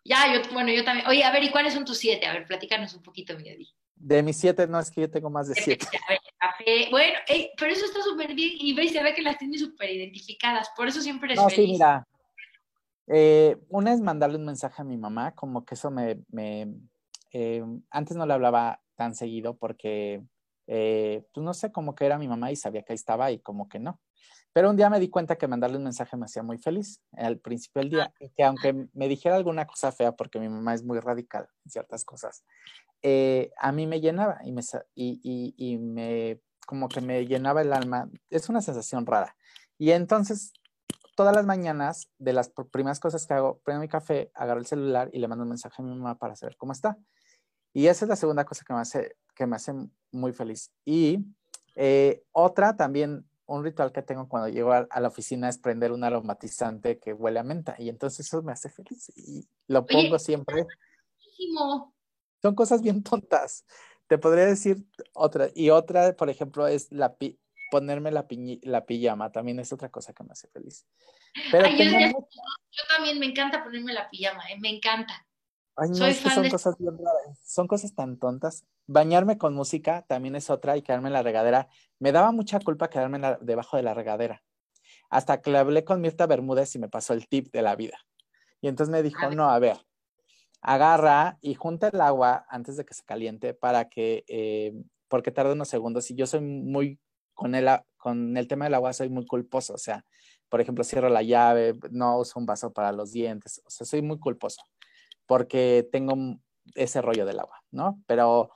[0.03, 1.05] Ya, yo, bueno, yo también.
[1.07, 2.25] Oye, a ver, ¿y cuáles son tus siete?
[2.25, 3.43] A ver, platícanos un poquito, mi
[3.95, 5.85] De mis siete, no es que yo tengo más de siete.
[6.91, 7.13] Bueno,
[7.57, 10.69] pero eso está súper bien y veis, se ve que las tienes súper identificadas.
[10.75, 11.65] Por eso siempre eres no, feliz.
[11.65, 12.07] Sí, mira.
[13.07, 16.67] Eh, una es mandarle un mensaje a mi mamá, como que eso me, me
[17.31, 20.21] eh, antes no le hablaba tan seguido porque,
[20.67, 23.39] eh, pues no sé, como que era mi mamá y sabía que ahí estaba y
[23.39, 23.99] como que no.
[24.53, 27.39] Pero un día me di cuenta que mandarle un mensaje me hacía muy feliz al
[27.39, 30.83] principio del día y que aunque me dijera alguna cosa fea, porque mi mamá es
[30.83, 32.43] muy radical en ciertas cosas,
[33.03, 34.61] eh, a mí me llenaba y me,
[34.95, 38.09] y, y, me, como que me llenaba el alma.
[38.29, 39.35] Es una sensación rara.
[39.77, 40.53] Y entonces
[41.17, 45.09] todas las mañanas, de las primeras cosas que hago, prendo mi café, agarro el celular
[45.13, 46.95] y le mando un mensaje a mi mamá para saber cómo está.
[47.73, 49.73] Y esa es la segunda cosa que me hace, que me hace
[50.11, 50.71] muy feliz.
[50.83, 51.19] Y
[51.75, 56.03] eh, otra también, un ritual que tengo cuando llego a, la oficina es prender un
[56.03, 57.75] aromatizante que huele a menta.
[57.77, 59.11] Y entonces eso me hace feliz.
[59.15, 60.65] Y lo pongo siempre.
[62.41, 63.63] Son cosas bien tontas.
[64.07, 65.49] Te podría decir otra.
[65.53, 67.15] Y otra, por ejemplo, es la
[67.69, 68.25] ponerme la,
[68.63, 69.31] la pijama.
[69.31, 70.85] También es otra cosa que me hace feliz.
[71.51, 72.27] Pero yo,
[72.89, 74.43] también me encanta ponerme la pijama.
[74.49, 74.57] ¿eh?
[74.59, 75.25] Me encanta.
[75.75, 78.65] Ay, no, es que son cosas bien raras, son cosas tan tontas.
[78.87, 81.67] Bañarme con música también es otra y quedarme en la regadera.
[81.99, 84.43] Me daba mucha culpa quedarme debajo de la regadera.
[85.09, 87.97] Hasta que le hablé con Mirta Bermúdez y me pasó el tip de la vida.
[88.61, 89.77] Y entonces me dijo, no, a ver,
[90.61, 94.73] agarra y junta el agua antes de que se caliente para que, eh,
[95.07, 96.09] porque tarda unos segundos.
[96.09, 96.99] Y yo soy muy,
[97.33, 97.67] con el,
[97.97, 99.73] con el tema del agua soy muy culposo.
[99.73, 100.03] O sea,
[100.49, 103.61] por ejemplo, cierro la llave, no uso un vaso para los dientes.
[103.65, 104.61] O sea, soy muy culposo
[105.25, 106.15] porque tengo
[106.73, 108.01] ese rollo del agua, ¿no?
[108.07, 108.51] Pero,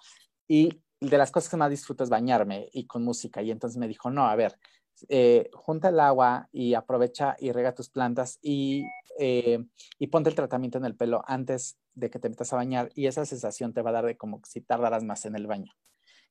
[0.52, 3.42] y de las cosas que más disfruto es bañarme y con música.
[3.42, 4.60] Y entonces me dijo, no, a ver,
[5.08, 8.84] eh, junta el agua y aprovecha y rega tus plantas y,
[9.18, 9.64] eh,
[9.98, 13.08] y ponte el tratamiento en el pelo antes de que te metas a bañar y
[13.08, 15.72] esa sensación te va a dar de como si tardaras más en el baño.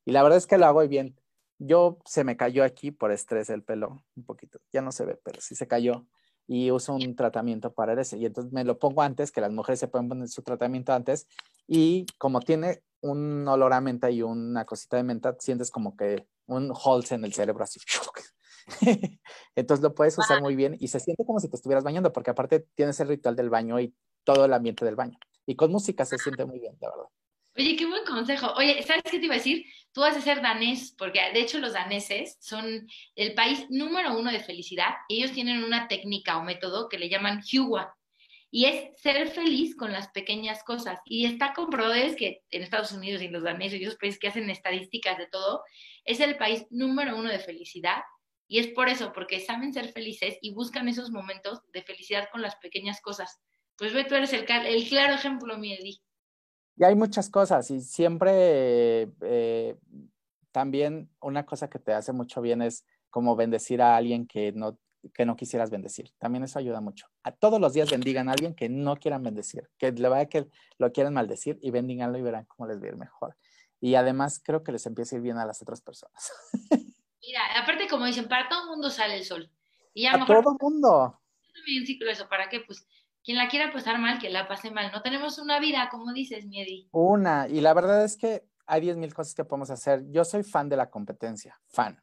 [0.04, 1.16] Y la verdad es que lo hago bien.
[1.58, 4.60] Yo se me cayó aquí por estrés el pelo un poquito.
[4.70, 6.04] Ya no se ve, pero sí se cayó
[6.46, 8.18] y uso un tratamiento para ese.
[8.18, 11.26] Y entonces me lo pongo antes, que las mujeres se pueden poner su tratamiento antes.
[11.66, 16.26] Y como tiene un olor a menta y una cosita de menta, sientes como que
[16.46, 17.80] un holz en el cerebro así.
[19.54, 22.30] entonces lo puedes usar muy bien y se siente como si te estuvieras bañando, porque
[22.30, 23.94] aparte tienes el ritual del baño y
[24.24, 25.18] todo el ambiente del baño.
[25.46, 27.08] Y con música se siente muy bien, de verdad.
[27.56, 28.52] Oye, qué buen consejo.
[28.56, 29.66] Oye, ¿sabes qué te iba a decir?
[29.92, 32.86] Tú vas a ser danés, porque de hecho los daneses son
[33.16, 34.94] el país número uno de felicidad.
[35.08, 37.96] Ellos tienen una técnica o método que le llaman Hua.
[38.50, 40.98] Y es ser feliz con las pequeñas cosas.
[41.04, 44.18] Y está comprobado es que en Estados Unidos y en los daneses y esos países
[44.18, 45.62] que hacen estadísticas de todo,
[46.04, 48.02] es el país número uno de felicidad
[48.48, 52.42] Y es por eso, porque saben ser felices y buscan esos momentos de felicidad con
[52.42, 53.40] las pequeñas cosas.
[53.78, 56.00] Pues ve, tú eres el, claro ejemplo, mi Eddie.
[56.76, 59.76] Y hay muchas cosas y siempre eh,
[60.50, 64.78] también una cosa que te hace mucho bien es como bendecir a alguien que no,
[65.14, 66.12] que no quisieras bendecir.
[66.18, 67.06] También eso ayuda mucho.
[67.22, 70.48] A todos los días bendigan a alguien que no quieran bendecir, que le vaya que
[70.78, 73.36] lo quieren maldecir y bendíganlo y verán cómo les va a ir mejor.
[73.80, 76.32] Y además creo que les empieza a ir bien a las otras personas.
[77.22, 79.50] Mira, aparte como dicen, para todo el mundo sale el sol.
[79.94, 81.20] Y a, todo el mundo.
[81.78, 82.60] un ciclo eso, ¿para qué?
[82.60, 82.86] Pues
[83.24, 84.90] quien la quiera pasar mal, que la pase mal.
[84.92, 86.88] No tenemos una vida, como dices, Miedi.
[86.92, 90.04] Una, y la verdad es que hay 10.000 cosas que podemos hacer.
[90.10, 92.00] Yo soy fan de la competencia, fan.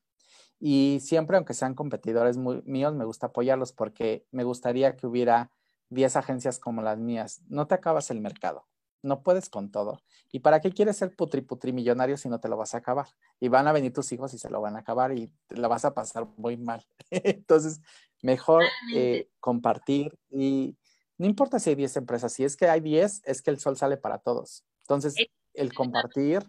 [0.60, 5.52] Y siempre, aunque sean competidores míos, me gusta apoyarlos porque me gustaría que hubiera
[5.90, 7.42] 10 agencias como las mías.
[7.48, 8.66] No te acabas el mercado
[9.02, 10.02] no puedes con todo.
[10.32, 13.08] ¿Y para qué quieres ser putri putri millonario si no te lo vas a acabar?
[13.40, 15.86] Y van a venir tus hijos y se lo van a acabar y la vas
[15.86, 16.86] a pasar muy mal.
[17.10, 17.82] Entonces,
[18.22, 20.78] mejor eh, compartir y
[21.18, 23.78] no importa si hay 10 empresas, si es que hay 10, es que el sol
[23.78, 24.64] sale para todos.
[24.82, 25.16] Entonces,
[25.54, 26.48] el compartir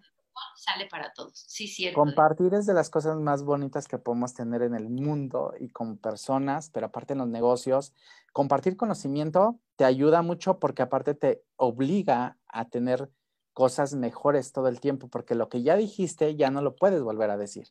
[0.57, 1.45] sale para todos.
[1.47, 1.99] Sí, cierto.
[2.01, 5.99] Compartir es de las cosas más bonitas que podemos tener en el mundo y con
[5.99, 7.95] personas, pero aparte en los negocios.
[8.33, 13.11] Compartir conocimiento te ayuda mucho porque aparte te obliga a tener
[13.53, 17.31] cosas mejores todo el tiempo, porque lo que ya dijiste ya no lo puedes volver
[17.31, 17.69] a decir.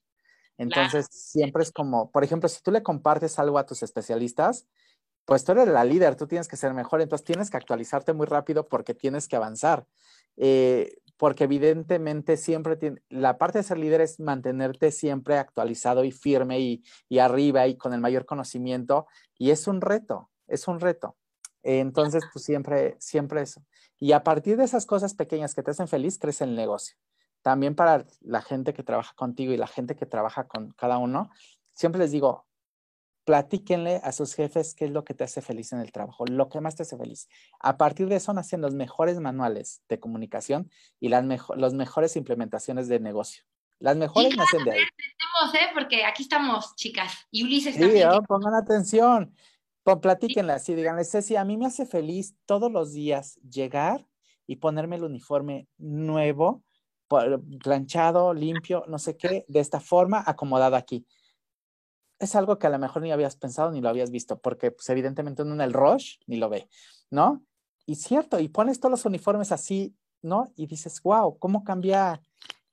[0.57, 4.67] Entonces, siempre es como, por ejemplo, si tú le compartes algo a tus especialistas,
[5.25, 8.25] pues tú eres la líder, tú tienes que ser mejor, entonces tienes que actualizarte muy
[8.25, 9.85] rápido porque tienes que avanzar.
[10.35, 16.11] Eh, porque evidentemente siempre tiene, la parte de ser líder es mantenerte siempre actualizado y
[16.11, 19.07] firme y, y, arriba y con el mayor conocimiento
[19.37, 21.17] y es un reto, es un reto.
[21.63, 23.61] Entonces, pues siempre, siempre eso.
[23.99, 26.95] Y a partir de esas cosas pequeñas que te hacen feliz, crece el negocio.
[27.41, 31.29] También para la gente que trabaja contigo y la gente que trabaja con cada uno,
[31.73, 32.46] siempre les digo,
[33.27, 36.47] platíquenle a sus jefes qué es lo que te hace feliz en el trabajo, lo
[36.47, 37.27] que más te hace feliz.
[37.59, 40.71] A partir de eso nacen los mejores manuales de comunicación
[41.01, 43.43] y las mejores implementaciones de negocio.
[43.79, 44.79] Las mejores nacen de ahí.
[44.79, 45.67] ¿eh?
[45.73, 47.27] Porque aquí estamos, chicas.
[47.29, 48.07] Y Ulises sí, también.
[48.07, 49.35] Oh, pongan atención.
[49.83, 54.07] platíquenle así, díganle, Ceci, a mí me hace feliz todos los días llegar
[54.47, 56.63] y ponerme el uniforme nuevo,
[57.09, 61.05] planchado, limpio, no sé qué, de esta forma, acomodado aquí
[62.19, 64.89] es algo que a lo mejor ni habías pensado ni lo habías visto, porque pues,
[64.89, 66.69] evidentemente uno en el rush ni lo ve,
[67.09, 67.43] ¿no?
[67.85, 70.51] Y cierto, y pones todos los uniformes así, ¿no?
[70.55, 72.21] Y dices, wow, ¿cómo cambia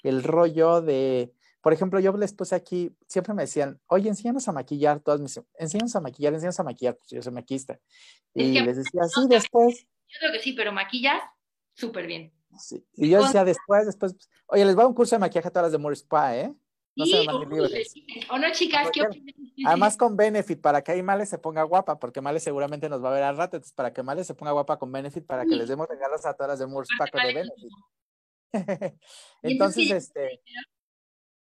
[0.02, 4.52] el rollo de, por ejemplo, yo les puse aquí, siempre me decían, oye, enséñanos a
[4.52, 7.80] maquillar, todas mis, enséñanos a maquillar, enséñanos a maquillar, pues yo soy maquista.
[8.34, 9.86] Y les decía, sí, después.
[10.08, 11.22] Yo creo que sí, pero maquillas
[11.74, 12.32] súper bien.
[12.58, 12.84] Sí.
[12.96, 14.14] Y yo decía, después, después,
[14.46, 16.54] oye, les voy a un curso de maquillaje a todas las de Moore Spa, ¿eh?
[16.96, 17.26] No se
[18.30, 18.88] ¿O no, chicas?
[18.92, 19.02] ¿qué
[19.66, 23.10] Además con Benefit, para que ahí Male se ponga guapa, porque Male seguramente nos va
[23.10, 25.56] a ver al rato, entonces para que Male se ponga guapa con Benefit, para que
[25.56, 27.72] les demos regalos a todas las de Moore Paco de Benefit.
[29.42, 30.40] entonces, este...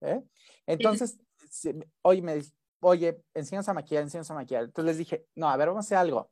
[0.00, 0.22] ¿eh?
[0.66, 1.18] Entonces,
[2.02, 2.40] oye, me
[2.82, 4.64] oye, enséñanos a maquillar, enséñanos a maquillar.
[4.64, 6.30] Entonces les dije, no, a ver, vamos a hacer algo.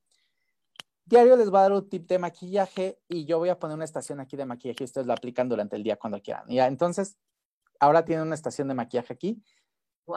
[1.05, 3.85] Diario les voy a dar un tip de maquillaje y yo voy a poner una
[3.85, 6.45] estación aquí de maquillaje y ustedes lo aplican durante el día cuando quieran.
[6.49, 7.19] Ya, entonces,
[7.81, 9.43] ahora tiene una estación de maquillaje aquí.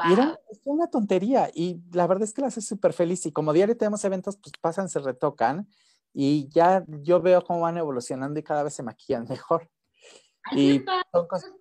[0.10, 3.54] Y era, una tontería y la verdad es que la hace súper feliz y como
[3.54, 5.68] diario tenemos eventos, pues pasan, se retocan
[6.14, 9.70] y ya yo veo cómo van evolucionando y cada vez se maquillan mejor.
[10.52, 11.52] y son cosas,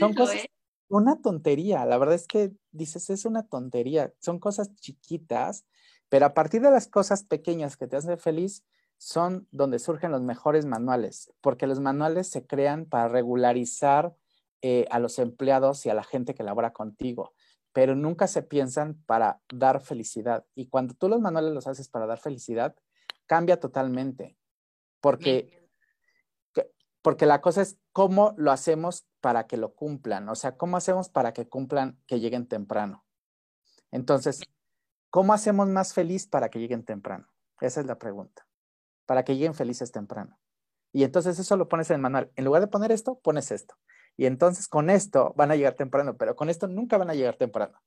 [0.00, 0.50] son cosas ¿eh?
[0.88, 5.64] una tontería, la verdad es que dices, es una tontería, son cosas chiquitas,
[6.08, 8.64] pero a partir de las cosas pequeñas que te hacen feliz,
[8.98, 14.14] son donde surgen los mejores manuales, porque los manuales se crean para regularizar
[14.62, 17.34] eh, a los empleados y a la gente que labora contigo,
[17.72, 20.46] pero nunca se piensan para dar felicidad.
[20.54, 22.74] Y cuando tú los manuales los haces para dar felicidad,
[23.26, 24.36] cambia totalmente,
[25.00, 25.68] porque,
[27.02, 31.08] porque la cosa es cómo lo hacemos para que lo cumplan, o sea, cómo hacemos
[31.08, 33.04] para que cumplan, que lleguen temprano.
[33.90, 34.40] Entonces,
[35.10, 37.28] ¿cómo hacemos más feliz para que lleguen temprano?
[37.60, 38.46] Esa es la pregunta.
[39.06, 40.38] Para que lleguen felices temprano.
[40.92, 42.30] Y entonces eso lo pones en el manual.
[42.36, 43.76] En lugar de poner esto, pones esto.
[44.16, 47.36] Y entonces con esto van a llegar temprano, pero con esto nunca van a llegar
[47.36, 47.80] temprano.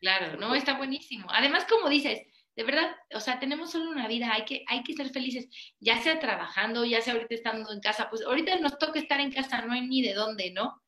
[0.00, 1.26] Claro, no, está buenísimo.
[1.30, 2.22] Además, como dices,
[2.56, 6.00] de verdad, o sea, tenemos solo una vida, hay que, hay que ser felices, ya
[6.02, 9.62] sea trabajando, ya sea ahorita estando en casa, pues ahorita nos toca estar en casa,
[9.62, 10.82] no hay ni de dónde, ¿no?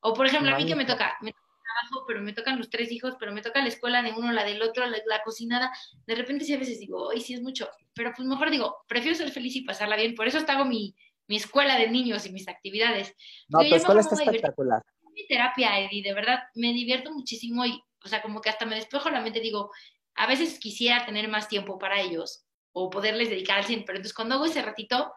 [0.00, 2.70] O por ejemplo, a mí que me toca, me toca trabajo, pero me tocan los
[2.70, 5.72] tres hijos, pero me toca la escuela de uno, la del otro, la, cocinada,
[6.06, 9.16] de repente sí a veces digo, ay, sí es mucho, pero pues mejor digo, prefiero
[9.16, 10.94] ser feliz y pasarla bien, por eso hasta hago mi,
[11.30, 13.14] mi escuela de niños y mis actividades.
[13.48, 14.82] No, tu escuela está espectacular.
[15.14, 18.74] Mi terapia, Eddie, de verdad, me divierto muchísimo y o sea, como que hasta me
[18.74, 19.70] despejo la mente, digo,
[20.16, 24.14] a veces quisiera tener más tiempo para ellos o poderles dedicar al 100, pero entonces
[24.14, 25.12] cuando hago ese ratito,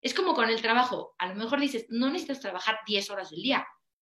[0.00, 3.42] es como con el trabajo, a lo mejor dices, no necesitas trabajar 10 horas del
[3.42, 3.66] día,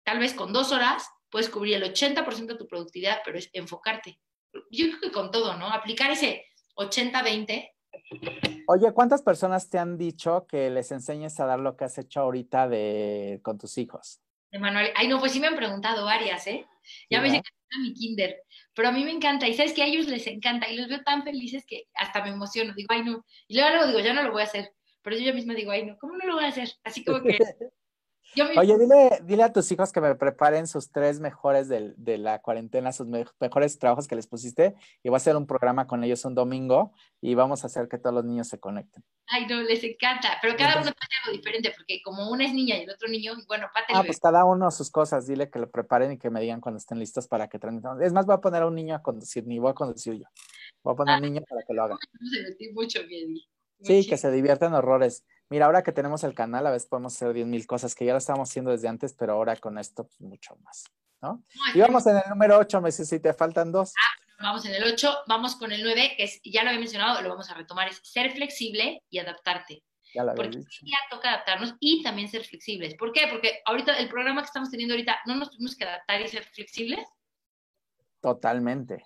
[0.04, 4.20] tal vez con dos horas puedes cubrir el 80% de tu productividad, pero es enfocarte.
[4.70, 5.68] Yo creo que con todo, ¿no?
[5.68, 6.46] Aplicar ese
[6.76, 7.72] 80-20.
[8.68, 12.22] Oye, ¿cuántas personas te han dicho que les enseñes a dar lo que has hecho
[12.22, 14.22] ahorita de, con tus hijos?
[14.52, 16.66] Emanuel, ay no, pues sí me han preguntado varias, ¿eh?
[17.10, 19.86] Ya me dicen que mi kinder, pero a mí me encanta y sabes que a
[19.86, 23.26] ellos les encanta y los veo tan felices que hasta me emociono, digo, ay no,
[23.48, 25.86] y luego, luego digo, ya no lo voy a hacer, pero yo misma digo, ay
[25.86, 26.70] no, ¿cómo no lo voy a hacer?
[26.84, 27.38] Así como que
[28.58, 32.40] Oye, dile, dile a tus hijos que me preparen sus tres mejores de, de la
[32.42, 36.24] cuarentena, sus mejores trabajos que les pusiste, y voy a hacer un programa con ellos
[36.26, 39.04] un domingo y vamos a hacer que todos los niños se conecten.
[39.28, 42.78] Ay, no, les encanta, pero cada uno pate algo diferente, porque como una es niña
[42.78, 43.94] y el otro niño, bueno, pate.
[43.94, 46.78] Ah, pues cada uno sus cosas, dile que lo preparen y que me digan cuando
[46.78, 48.02] estén listos para que transmitan.
[48.02, 50.26] Es más, voy a poner a un niño a conducir, ni voy a conducir yo.
[50.84, 51.28] Voy a poner a un ah.
[51.28, 51.98] niño para que lo haga.
[52.58, 53.36] Se mucho, bien.
[53.84, 55.26] Sí, que se diviertan horrores.
[55.52, 58.14] Mira, ahora que tenemos el canal, a veces podemos hacer 10 mil cosas que ya
[58.14, 60.86] lo estábamos haciendo desde antes, pero ahora con esto, pues, mucho más,
[61.22, 61.44] ¿no?
[61.76, 63.92] y vamos en el número 8, me dice si te faltan dos.
[63.98, 67.22] Ah, vamos en el 8, vamos con el 9, que es, ya lo había mencionado,
[67.22, 69.84] lo vamos a retomar, es ser flexible y adaptarte.
[70.14, 70.86] Ya lo Porque dicho.
[70.86, 72.96] ya toca adaptarnos y también ser flexibles.
[72.96, 73.28] ¿Por qué?
[73.30, 76.46] Porque ahorita el programa que estamos teniendo ahorita, ¿no nos tuvimos que adaptar y ser
[76.46, 77.06] flexibles?
[78.22, 79.06] Totalmente.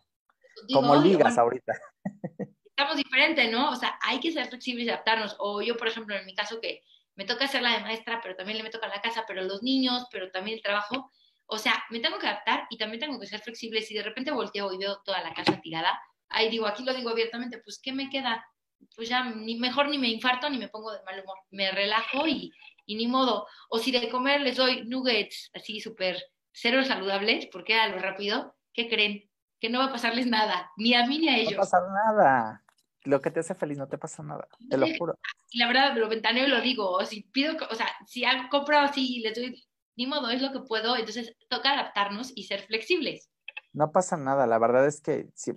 [0.72, 1.74] Como ligas ahorita
[2.78, 3.72] estamos diferentes, ¿no?
[3.72, 5.36] O sea, hay que ser flexibles y adaptarnos.
[5.40, 6.84] O yo, por ejemplo, en mi caso, que
[7.16, 9.64] me toca ser la de maestra, pero también le me toca la casa, pero los
[9.64, 11.10] niños, pero también el trabajo.
[11.46, 13.82] O sea, me tengo que adaptar y también tengo que ser flexible.
[13.82, 15.98] Si de repente volteo y veo toda la casa tirada,
[16.28, 18.46] ahí digo, aquí lo digo abiertamente, pues, ¿qué me queda?
[18.94, 21.38] Pues ya, ni mejor ni me infarto ni me pongo de mal humor.
[21.52, 22.52] Me relajo y,
[22.86, 23.48] y ni modo.
[23.70, 26.22] O si de comer les doy nuggets así súper
[26.52, 29.30] cero saludables, porque a lo rápido, ¿qué creen?
[29.62, 31.54] Que no va a pasarles nada, ni a mí ni a ellos.
[31.54, 32.65] No va a pasar nada
[33.06, 35.18] lo que te hace feliz no te pasa nada, te lo juro.
[35.52, 38.80] Y la verdad, lo ventaneo y lo digo, o si pido, o sea, si compro
[38.80, 39.64] así y le doy,
[39.96, 43.30] ni modo, es lo que puedo, entonces toca adaptarnos y ser flexibles.
[43.74, 45.54] No pasa nada, la verdad es que si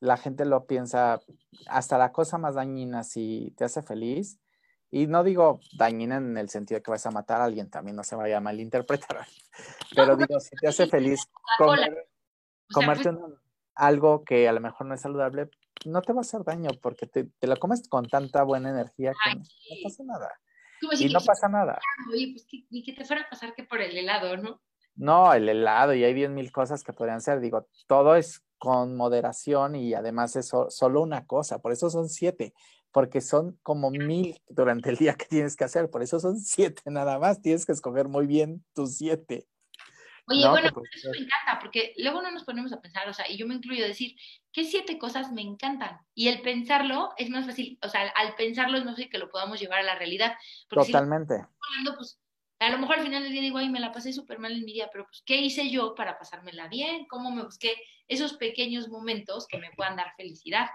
[0.00, 1.20] la gente lo piensa,
[1.66, 4.38] hasta la cosa más dañina, si te hace feliz,
[4.90, 7.96] y no digo dañina en el sentido de que vas a matar a alguien, también
[7.96, 9.26] no se vaya a malinterpretar,
[9.94, 11.20] pero digo, si te hace feliz
[12.72, 13.10] comerte
[13.74, 15.48] algo que a lo mejor no es saludable,
[15.84, 19.34] no te va a hacer daño porque te, lo comes con tanta buena energía que
[19.36, 19.42] no,
[19.82, 20.30] pasa nada.
[20.98, 21.78] Y no pasa nada.
[22.12, 24.60] Oye, pues ni que te fuera a pasar que por el helado, ¿no?
[24.94, 27.40] No, el helado y hay bien mil cosas que podrían ser.
[27.40, 31.60] Digo, todo es con moderación y además es solo una cosa.
[31.60, 32.52] Por eso son siete,
[32.90, 35.90] porque son como mil durante el día que tienes que hacer.
[35.90, 37.40] Por eso son siete nada más.
[37.40, 39.46] Tienes que escoger muy bien tus siete.
[40.26, 43.36] Oye, bueno, eso me encanta, porque luego no nos ponemos a pensar, o sea, y
[43.36, 44.16] yo me incluyo decir,
[44.52, 45.98] ¿qué siete cosas me encantan?
[46.14, 49.30] Y el pensarlo es más fácil, o sea, al pensarlo es más fácil que lo
[49.30, 50.34] podamos llevar a la realidad.
[50.68, 51.34] Totalmente.
[51.34, 52.20] hablando, pues,
[52.60, 54.64] a lo mejor al final del día digo, ay, me la pasé súper mal en
[54.64, 57.06] mi día, pero pues, ¿qué hice yo para pasármela bien?
[57.06, 57.74] ¿Cómo me busqué
[58.06, 60.68] esos pequeños momentos que me puedan dar felicidad?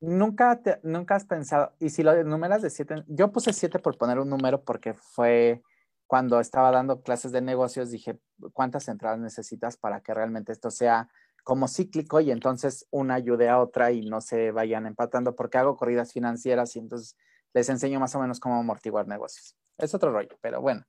[0.00, 4.18] Nunca, nunca has pensado, y si lo numeras de siete, yo puse siete por poner
[4.18, 5.62] un número porque fue
[6.06, 8.18] cuando estaba dando clases de negocios, dije,
[8.52, 11.08] ¿cuántas entradas necesitas para que realmente esto sea
[11.42, 15.34] como cíclico y entonces una ayude a otra y no se vayan empatando?
[15.34, 17.16] Porque hago corridas financieras y entonces
[17.52, 19.56] les enseño más o menos cómo amortiguar negocios.
[19.78, 20.84] Es otro rollo, pero bueno.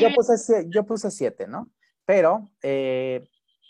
[0.00, 0.14] yo, ¿eh?
[0.14, 1.70] puse, yo puse siete, ¿no?
[2.04, 3.28] Pero eh,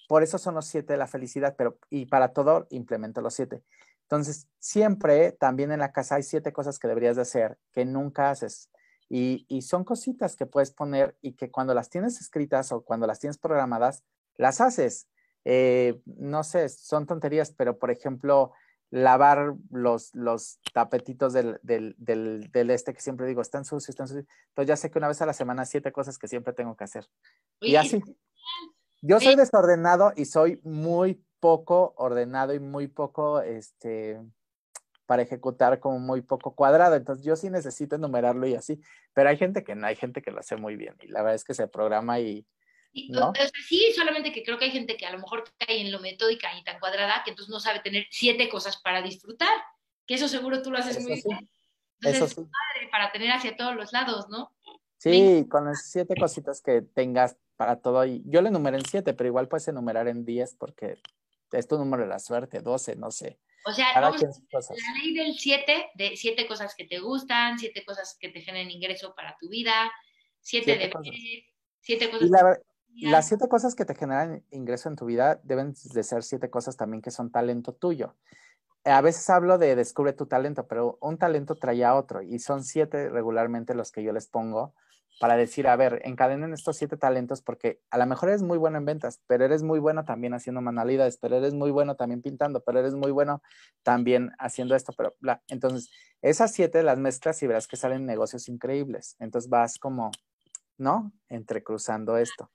[0.09, 3.63] por eso son los siete de la felicidad, pero y para todo implemento los siete.
[4.03, 8.31] Entonces, siempre también en la casa hay siete cosas que deberías de hacer que nunca
[8.31, 8.71] haces.
[9.09, 13.21] Y, son cositas que puedes poner y que cuando las tienes escritas o cuando las
[13.21, 14.03] tienes programadas,
[14.37, 15.09] las haces.
[15.45, 18.53] Eh, no sé, son tonterías, pero por ejemplo,
[18.91, 21.61] lavar los, los tapetitos del,
[22.71, 24.27] este que siempre digo, están sucios, están sucios.
[24.49, 26.85] Entonces ya sé que una vez a la semana siete cosas que siempre tengo que
[26.85, 27.07] hacer.
[27.61, 28.03] y así.
[29.03, 34.19] Yo soy desordenado y soy muy poco ordenado y muy poco, este,
[35.07, 36.97] para ejecutar como muy poco cuadrado.
[36.97, 38.81] Entonces yo sí necesito enumerarlo y así,
[39.13, 41.37] pero hay gente que no, hay gente que lo hace muy bien y la verdad
[41.37, 42.47] es que se programa y...
[43.09, 43.33] ¿no?
[43.67, 46.57] sí, solamente que creo que hay gente que a lo mejor cae en lo metódica
[46.57, 49.55] y tan cuadrada que entonces no sabe tener siete cosas para disfrutar,
[50.07, 51.51] que eso seguro tú lo haces muy bien.
[52.03, 52.37] eso sí.
[52.37, 54.53] Padre, para tener hacia todos los lados, ¿no?
[54.99, 58.05] Sí, con las siete cositas que tengas para todo.
[58.07, 60.99] Y yo le enumeré en siete, pero igual puedes enumerar en diez porque
[61.53, 63.39] es tu número de la suerte, doce, no sé.
[63.67, 68.29] O sea, la ley del 7, de siete cosas que te gustan, siete cosas que
[68.29, 69.91] te generen ingreso para tu vida,
[70.41, 71.15] siete, de cosas.
[71.81, 72.31] siete cosas.
[72.89, 76.77] las siete cosas que te generan ingreso en tu vida deben de ser siete cosas
[76.77, 78.17] también que son talento tuyo.
[78.85, 82.65] A veces hablo de descubre tu talento, pero un talento trae a otro y son
[82.65, 84.75] siete regularmente los que yo les pongo
[85.21, 88.79] para decir, a ver, encadenen estos siete talentos porque a lo mejor eres muy bueno
[88.79, 92.63] en ventas, pero eres muy bueno también haciendo manualidades, pero eres muy bueno también pintando,
[92.65, 93.43] pero eres muy bueno
[93.83, 95.43] también haciendo esto, pero bla.
[95.49, 95.91] Entonces,
[96.21, 99.17] esas siete las mezclas y verás que salen negocios increíbles.
[99.21, 100.11] Entonces vas como,
[100.79, 101.13] ¿no?
[101.29, 102.51] Entrecruzando esto.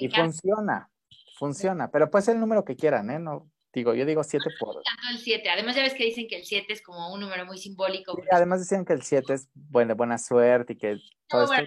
[0.00, 0.90] y funciona,
[1.38, 3.18] funciona, pero puede ser el número que quieran, ¿eh?
[3.18, 4.76] No, digo, yo digo siete por...
[5.10, 5.50] El siete.
[5.50, 8.16] Además ya ves que dicen que el siete es como un número muy simbólico.
[8.30, 10.98] además decían que el siete es bueno, buena suerte y que
[11.28, 11.66] todo esto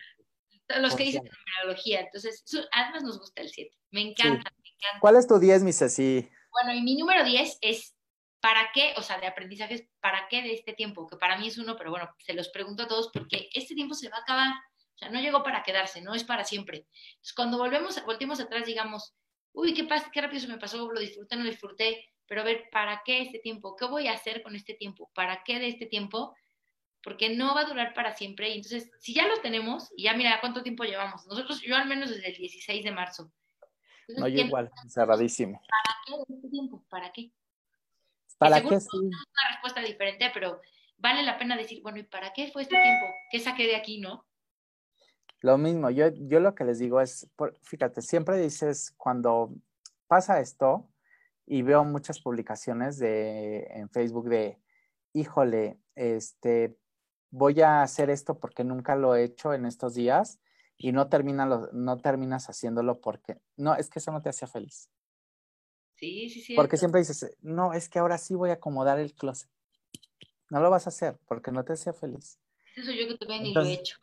[0.77, 2.01] los que dicen numerología.
[2.01, 3.75] Entonces, además nos gusta el 7.
[3.91, 4.99] Me encanta, me encanta.
[5.01, 6.29] ¿Cuál es tu 10, mi Ceci?
[6.51, 7.95] Bueno, y mi número 10 es
[8.41, 8.93] ¿para qué?
[8.97, 11.07] O sea, de aprendizajes, ¿para qué de este tiempo?
[11.07, 13.93] Que para mí es uno, pero bueno, se los pregunto a todos porque este tiempo
[13.95, 14.53] se va a acabar.
[14.95, 16.87] O sea, no llegó para quedarse, no es para siempre.
[17.11, 19.13] Entonces, cuando volvemos, volteemos atrás, digamos,
[19.53, 22.43] uy, qué, pasa, qué rápido se me pasó, lo disfruté, no lo disfruté, pero a
[22.43, 23.75] ver, ¿para qué este tiempo?
[23.75, 25.09] ¿Qué voy a hacer con este tiempo?
[25.13, 26.35] ¿Para qué de este tiempo?
[27.03, 28.49] Porque no va a durar para siempre.
[28.49, 31.87] Y entonces, si ya lo tenemos, y ya mira cuánto tiempo llevamos, nosotros, yo al
[31.87, 33.31] menos desde el 16 de marzo.
[34.09, 35.61] no, yo igual, cerradísimo.
[35.69, 36.83] ¿Para qué este tiempo?
[36.89, 37.31] ¿Para qué?
[38.37, 38.79] ¿Para qué?
[38.79, 38.87] Sí.
[38.97, 40.61] Una respuesta diferente, pero
[40.97, 43.05] vale la pena decir, bueno, ¿y para qué fue este tiempo?
[43.31, 44.25] ¿Qué saqué de aquí, no?
[45.41, 47.29] Lo mismo, yo, yo lo que les digo es,
[47.61, 49.53] fíjate, siempre dices, cuando
[50.07, 50.89] pasa esto,
[51.45, 54.59] y veo muchas publicaciones de, en Facebook de,
[55.13, 56.77] híjole, este,
[57.31, 60.39] voy a hacer esto porque nunca lo he hecho en estos días
[60.77, 64.89] y no, termina no terminas haciéndolo porque, no, es que eso no te hacía feliz.
[65.95, 66.55] Sí, sí, sí.
[66.55, 69.49] Porque siempre dices, no, es que ahora sí voy a acomodar el closet.
[70.49, 72.39] No lo vas a hacer porque no te hacía feliz.
[72.75, 73.97] Eso yo que todavía ni lo he hecho.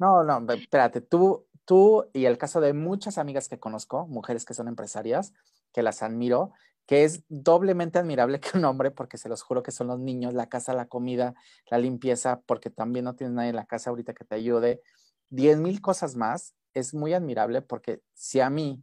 [0.00, 4.54] No, no, espérate, tú, tú y el caso de muchas amigas que conozco, mujeres que
[4.54, 5.32] son empresarias,
[5.72, 6.52] que las admiro,
[6.86, 10.34] que es doblemente admirable que un hombre, porque se los juro que son los niños,
[10.34, 11.34] la casa, la comida,
[11.70, 14.82] la limpieza, porque también no tienes nadie en la casa ahorita que te ayude,
[15.28, 18.82] diez mil cosas más, es muy admirable porque si a mí,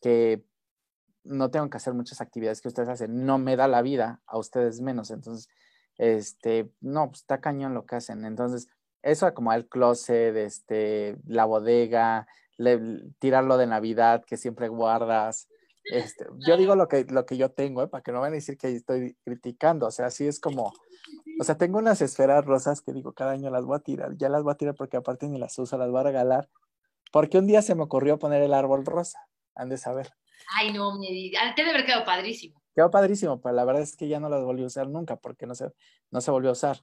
[0.00, 0.44] que
[1.24, 4.38] no tengo que hacer muchas actividades que ustedes hacen, no me da la vida, a
[4.38, 5.48] ustedes menos, entonces,
[5.98, 8.68] este, no, pues está cañón lo que hacen, entonces,
[9.02, 12.26] eso como el closet, este, la bodega,
[13.18, 15.48] tirarlo de Navidad que siempre guardas,
[15.84, 17.88] este, yo digo lo que, lo que yo tengo, ¿eh?
[17.88, 20.72] para que no van a decir que estoy criticando, o sea, así es como,
[21.38, 24.28] o sea, tengo unas esferas rosas que digo, cada año las voy a tirar, ya
[24.28, 26.48] las voy a tirar porque aparte ni las uso, las voy a regalar,
[27.12, 30.12] porque un día se me ocurrió poner el árbol rosa, han de saber.
[30.56, 32.60] Ay, no, me te debe haber quedado padrísimo.
[32.74, 35.46] Quedó padrísimo, pero la verdad es que ya no las volví a usar nunca, porque
[35.46, 35.72] no se,
[36.10, 36.82] no se volvió a usar.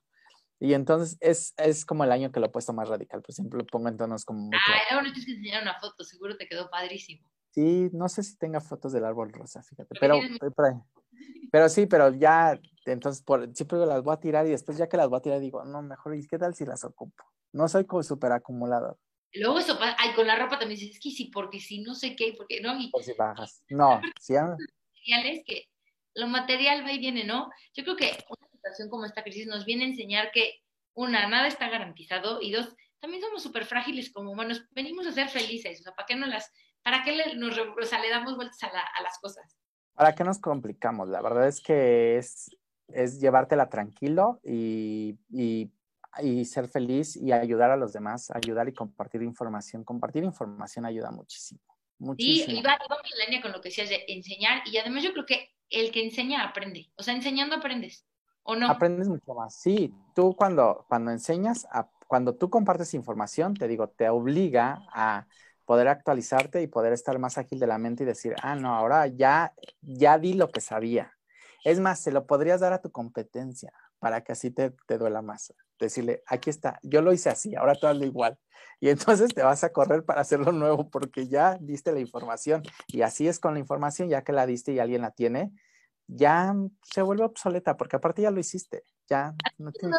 [0.60, 3.60] Y entonces es, es como el año que lo he puesto más radical, por ejemplo,
[3.60, 4.50] lo pongo en tonos como...
[4.54, 7.30] Ay, ahora tienes que enseñar una foto, seguro te quedó padrísimo.
[7.58, 10.20] Sí, no sé si tenga fotos del árbol rosa, fíjate, pero,
[11.52, 14.96] pero, sí, pero ya, entonces por, siempre las voy a tirar y después ya que
[14.96, 17.24] las voy a tirar digo, no, mejor, ¿y qué tal si las ocupo?
[17.54, 19.00] No soy como súper acumulador.
[19.34, 21.96] Luego eso pasa, ay, con la ropa también dices, es que sí, porque si no
[21.96, 22.80] sé qué, porque no.
[22.80, 23.64] Y, o si bajas.
[23.70, 24.36] No, sí.
[24.36, 25.64] Es que
[26.14, 27.50] lo material va y viene, ¿no?
[27.74, 30.62] Yo creo que una situación como esta crisis nos viene a enseñar que,
[30.94, 35.30] una, nada está garantizado y dos, también somos súper frágiles como humanos, venimos a ser
[35.30, 36.52] felices, o sea, ¿para qué no las
[36.88, 39.58] ¿Para qué le, nos, le damos vueltas a, las cosas?
[39.94, 41.10] ¿Para qué nos complicamos?
[41.10, 42.50] La verdad es que es,
[42.88, 49.22] es llevártela tranquilo y, y, ser feliz y ayudar a los demás, ayudar y compartir
[49.22, 49.84] información.
[49.84, 51.60] Compartir información ayuda muchísimo.
[52.00, 52.54] muchísimo.
[52.54, 55.26] Sí, y va, en línea con lo que decías de enseñar y además yo creo
[55.26, 56.90] que el que enseña aprende.
[56.96, 58.06] O sea, enseñando aprendes.
[58.44, 58.70] ¿O no?
[58.70, 59.60] Aprendes mucho más.
[59.60, 61.68] Sí, tú cuando, cuando enseñas,
[62.08, 65.28] cuando tú compartes información, te digo, te obliga a
[65.68, 69.06] poder actualizarte y poder estar más ágil de la mente y decir, ah, no, ahora
[69.08, 71.12] ya, ya di lo que sabía.
[71.66, 75.22] Es más, se lo podrías dar a tu competencia para que así te, te duela
[75.22, 75.54] más.
[75.78, 78.40] Decirle, aquí está, yo lo hice así, ahora tú hazlo igual.
[78.80, 82.62] Y entonces te vas a correr para hacerlo nuevo porque ya diste la información.
[82.88, 85.52] Y así es con la información, ya que la diste y alguien la tiene,
[86.06, 88.84] ya se vuelve obsoleta porque aparte ya lo hiciste.
[89.10, 89.96] Ya no tiene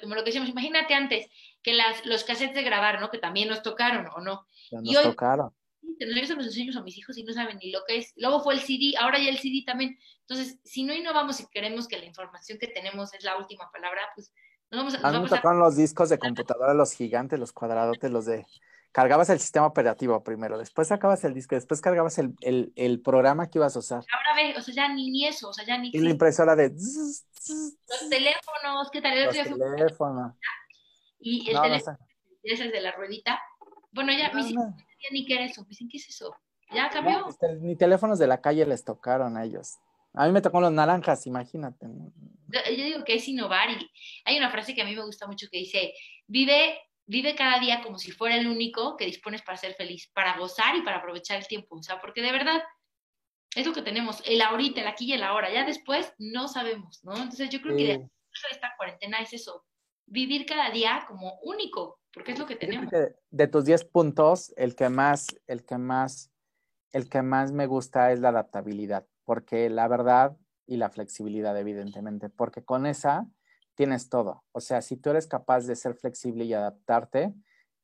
[0.00, 1.28] como lo que decíamos, imagínate antes
[1.62, 3.10] que las, los cassettes de grabar, ¿no?
[3.10, 4.46] Que también nos tocaron, ¿o no?
[4.72, 5.52] nos tocaron.
[6.00, 8.12] Yo los enseño a mis hijos y no saben ni lo que es.
[8.16, 9.98] Luego fue el CD, ahora ya el CD también.
[10.20, 14.00] Entonces, si no innovamos y queremos que la información que tenemos es la última palabra,
[14.14, 14.32] pues
[14.70, 14.98] nos vamos a...
[14.98, 18.46] Nos a mí tocaron los discos de computadora, los gigantes, los cuadradotes, los de...
[18.94, 23.50] Cargabas el sistema operativo primero, después sacabas el disco, después cargabas el, el, el programa
[23.50, 24.04] que ibas a usar.
[24.12, 25.90] Ahora ve, o sea, ya ni, ni eso, o sea, ya ni...
[25.92, 26.70] Y la impresora de...
[26.70, 27.24] Los
[28.08, 29.24] teléfonos, ¿qué tal?
[29.24, 30.34] Los teléfonos.
[31.18, 31.98] Y el teléfono,
[32.44, 33.40] ese es de la ruedita,
[33.90, 34.70] Bueno, ya, No, mis hijos no.
[34.70, 35.62] no sabían ni qué era eso.
[35.62, 36.32] Me dicen, ¿qué es eso?
[36.72, 37.18] ¿Ya cambió?
[37.18, 39.76] No, este, ni teléfonos de la calle les tocaron a ellos.
[40.12, 41.88] A mí me tocó los naranjas, imagínate.
[41.88, 42.12] ¿no?
[42.46, 43.90] Yo, yo digo que es innovar y
[44.24, 45.94] hay una frase que a mí me gusta mucho que dice,
[46.28, 50.38] vive, vive cada día como si fuera el único que dispones para ser feliz, para
[50.38, 51.76] gozar y para aprovechar el tiempo.
[51.76, 52.62] O sea, porque de verdad
[53.54, 55.52] es lo que tenemos, el ahorita, el aquí y el ahora.
[55.52, 57.16] Ya después no sabemos, ¿no?
[57.16, 58.08] Entonces yo creo que de
[58.50, 59.64] esta cuarentena es eso,
[60.06, 62.90] vivir cada día como único, porque es lo que tenemos.
[62.90, 66.32] que de tus 10 puntos, el que más, el que más,
[66.92, 70.36] el que más me gusta es la adaptabilidad, porque la verdad
[70.66, 73.26] y la flexibilidad, evidentemente, porque con esa
[73.74, 74.44] tienes todo.
[74.52, 77.34] O sea, si tú eres capaz de ser flexible y adaptarte,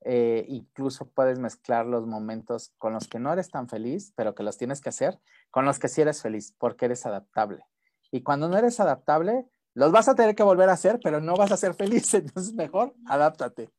[0.03, 4.43] eh, incluso puedes mezclar los momentos con los que no eres tan feliz, pero que
[4.43, 5.19] los tienes que hacer,
[5.51, 7.65] con los que sí eres feliz, porque eres adaptable.
[8.11, 11.37] Y cuando no eres adaptable, los vas a tener que volver a hacer, pero no
[11.37, 12.13] vas a ser feliz.
[12.15, 13.71] Entonces, mejor adáptate.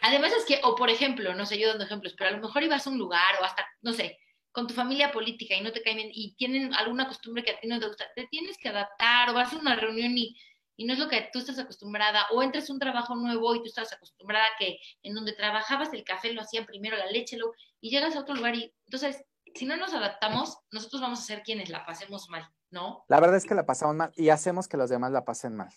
[0.00, 2.62] Además es que, o por ejemplo, no sé, yo dando ejemplos, pero a lo mejor
[2.62, 4.18] ibas a un lugar o hasta, no sé,
[4.52, 7.60] con tu familia política y no te caen bien y tienen alguna costumbre que a
[7.60, 10.36] ti no te gusta, te tienes que adaptar o vas a una reunión y,
[10.78, 13.58] y no es lo que tú estás acostumbrada o entras a un trabajo nuevo y
[13.58, 17.36] tú estás acostumbrada a que en donde trabajabas el café lo hacían primero, la leche,
[17.36, 19.24] lo, y llegas a otro lugar y entonces,
[19.54, 23.04] si no nos adaptamos, nosotros vamos a ser quienes la pasemos mal, ¿no?
[23.08, 25.74] La verdad es que la pasamos mal y hacemos que los demás la pasen mal.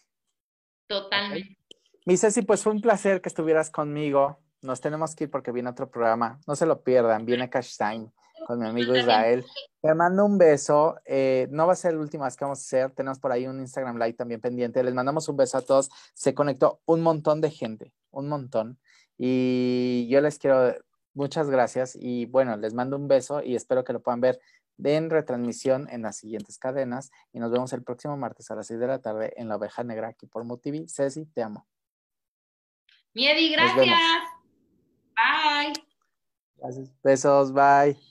[0.86, 1.58] Totalmente.
[2.06, 4.39] Mi Ceci, pues fue un placer que estuvieras conmigo.
[4.62, 6.39] Nos tenemos que ir porque viene otro programa.
[6.45, 7.26] No se lo pierdan.
[7.26, 8.12] Viene Cash Time
[8.46, 9.46] con mi amigo Israel.
[9.82, 10.98] Te mando un beso.
[11.06, 12.92] Eh, no va a ser última vez que vamos a hacer.
[12.92, 14.84] Tenemos por ahí un Instagram Live también pendiente.
[14.84, 15.89] Les mandamos un beso a todos.
[16.14, 18.80] Se conectó un montón de gente, un montón.
[19.18, 20.76] Y yo les quiero
[21.14, 21.98] muchas gracias.
[22.00, 24.39] Y bueno, les mando un beso y espero que lo puedan ver
[24.84, 27.12] en retransmisión en las siguientes cadenas.
[27.34, 29.84] Y nos vemos el próximo martes a las 6 de la tarde en La Oveja
[29.84, 30.88] Negra aquí por MoTV.
[30.88, 31.68] Ceci, te amo.
[33.14, 33.88] Miedi, gracias.
[35.16, 35.74] Bye.
[36.56, 36.92] Gracias.
[37.04, 38.11] Besos, bye.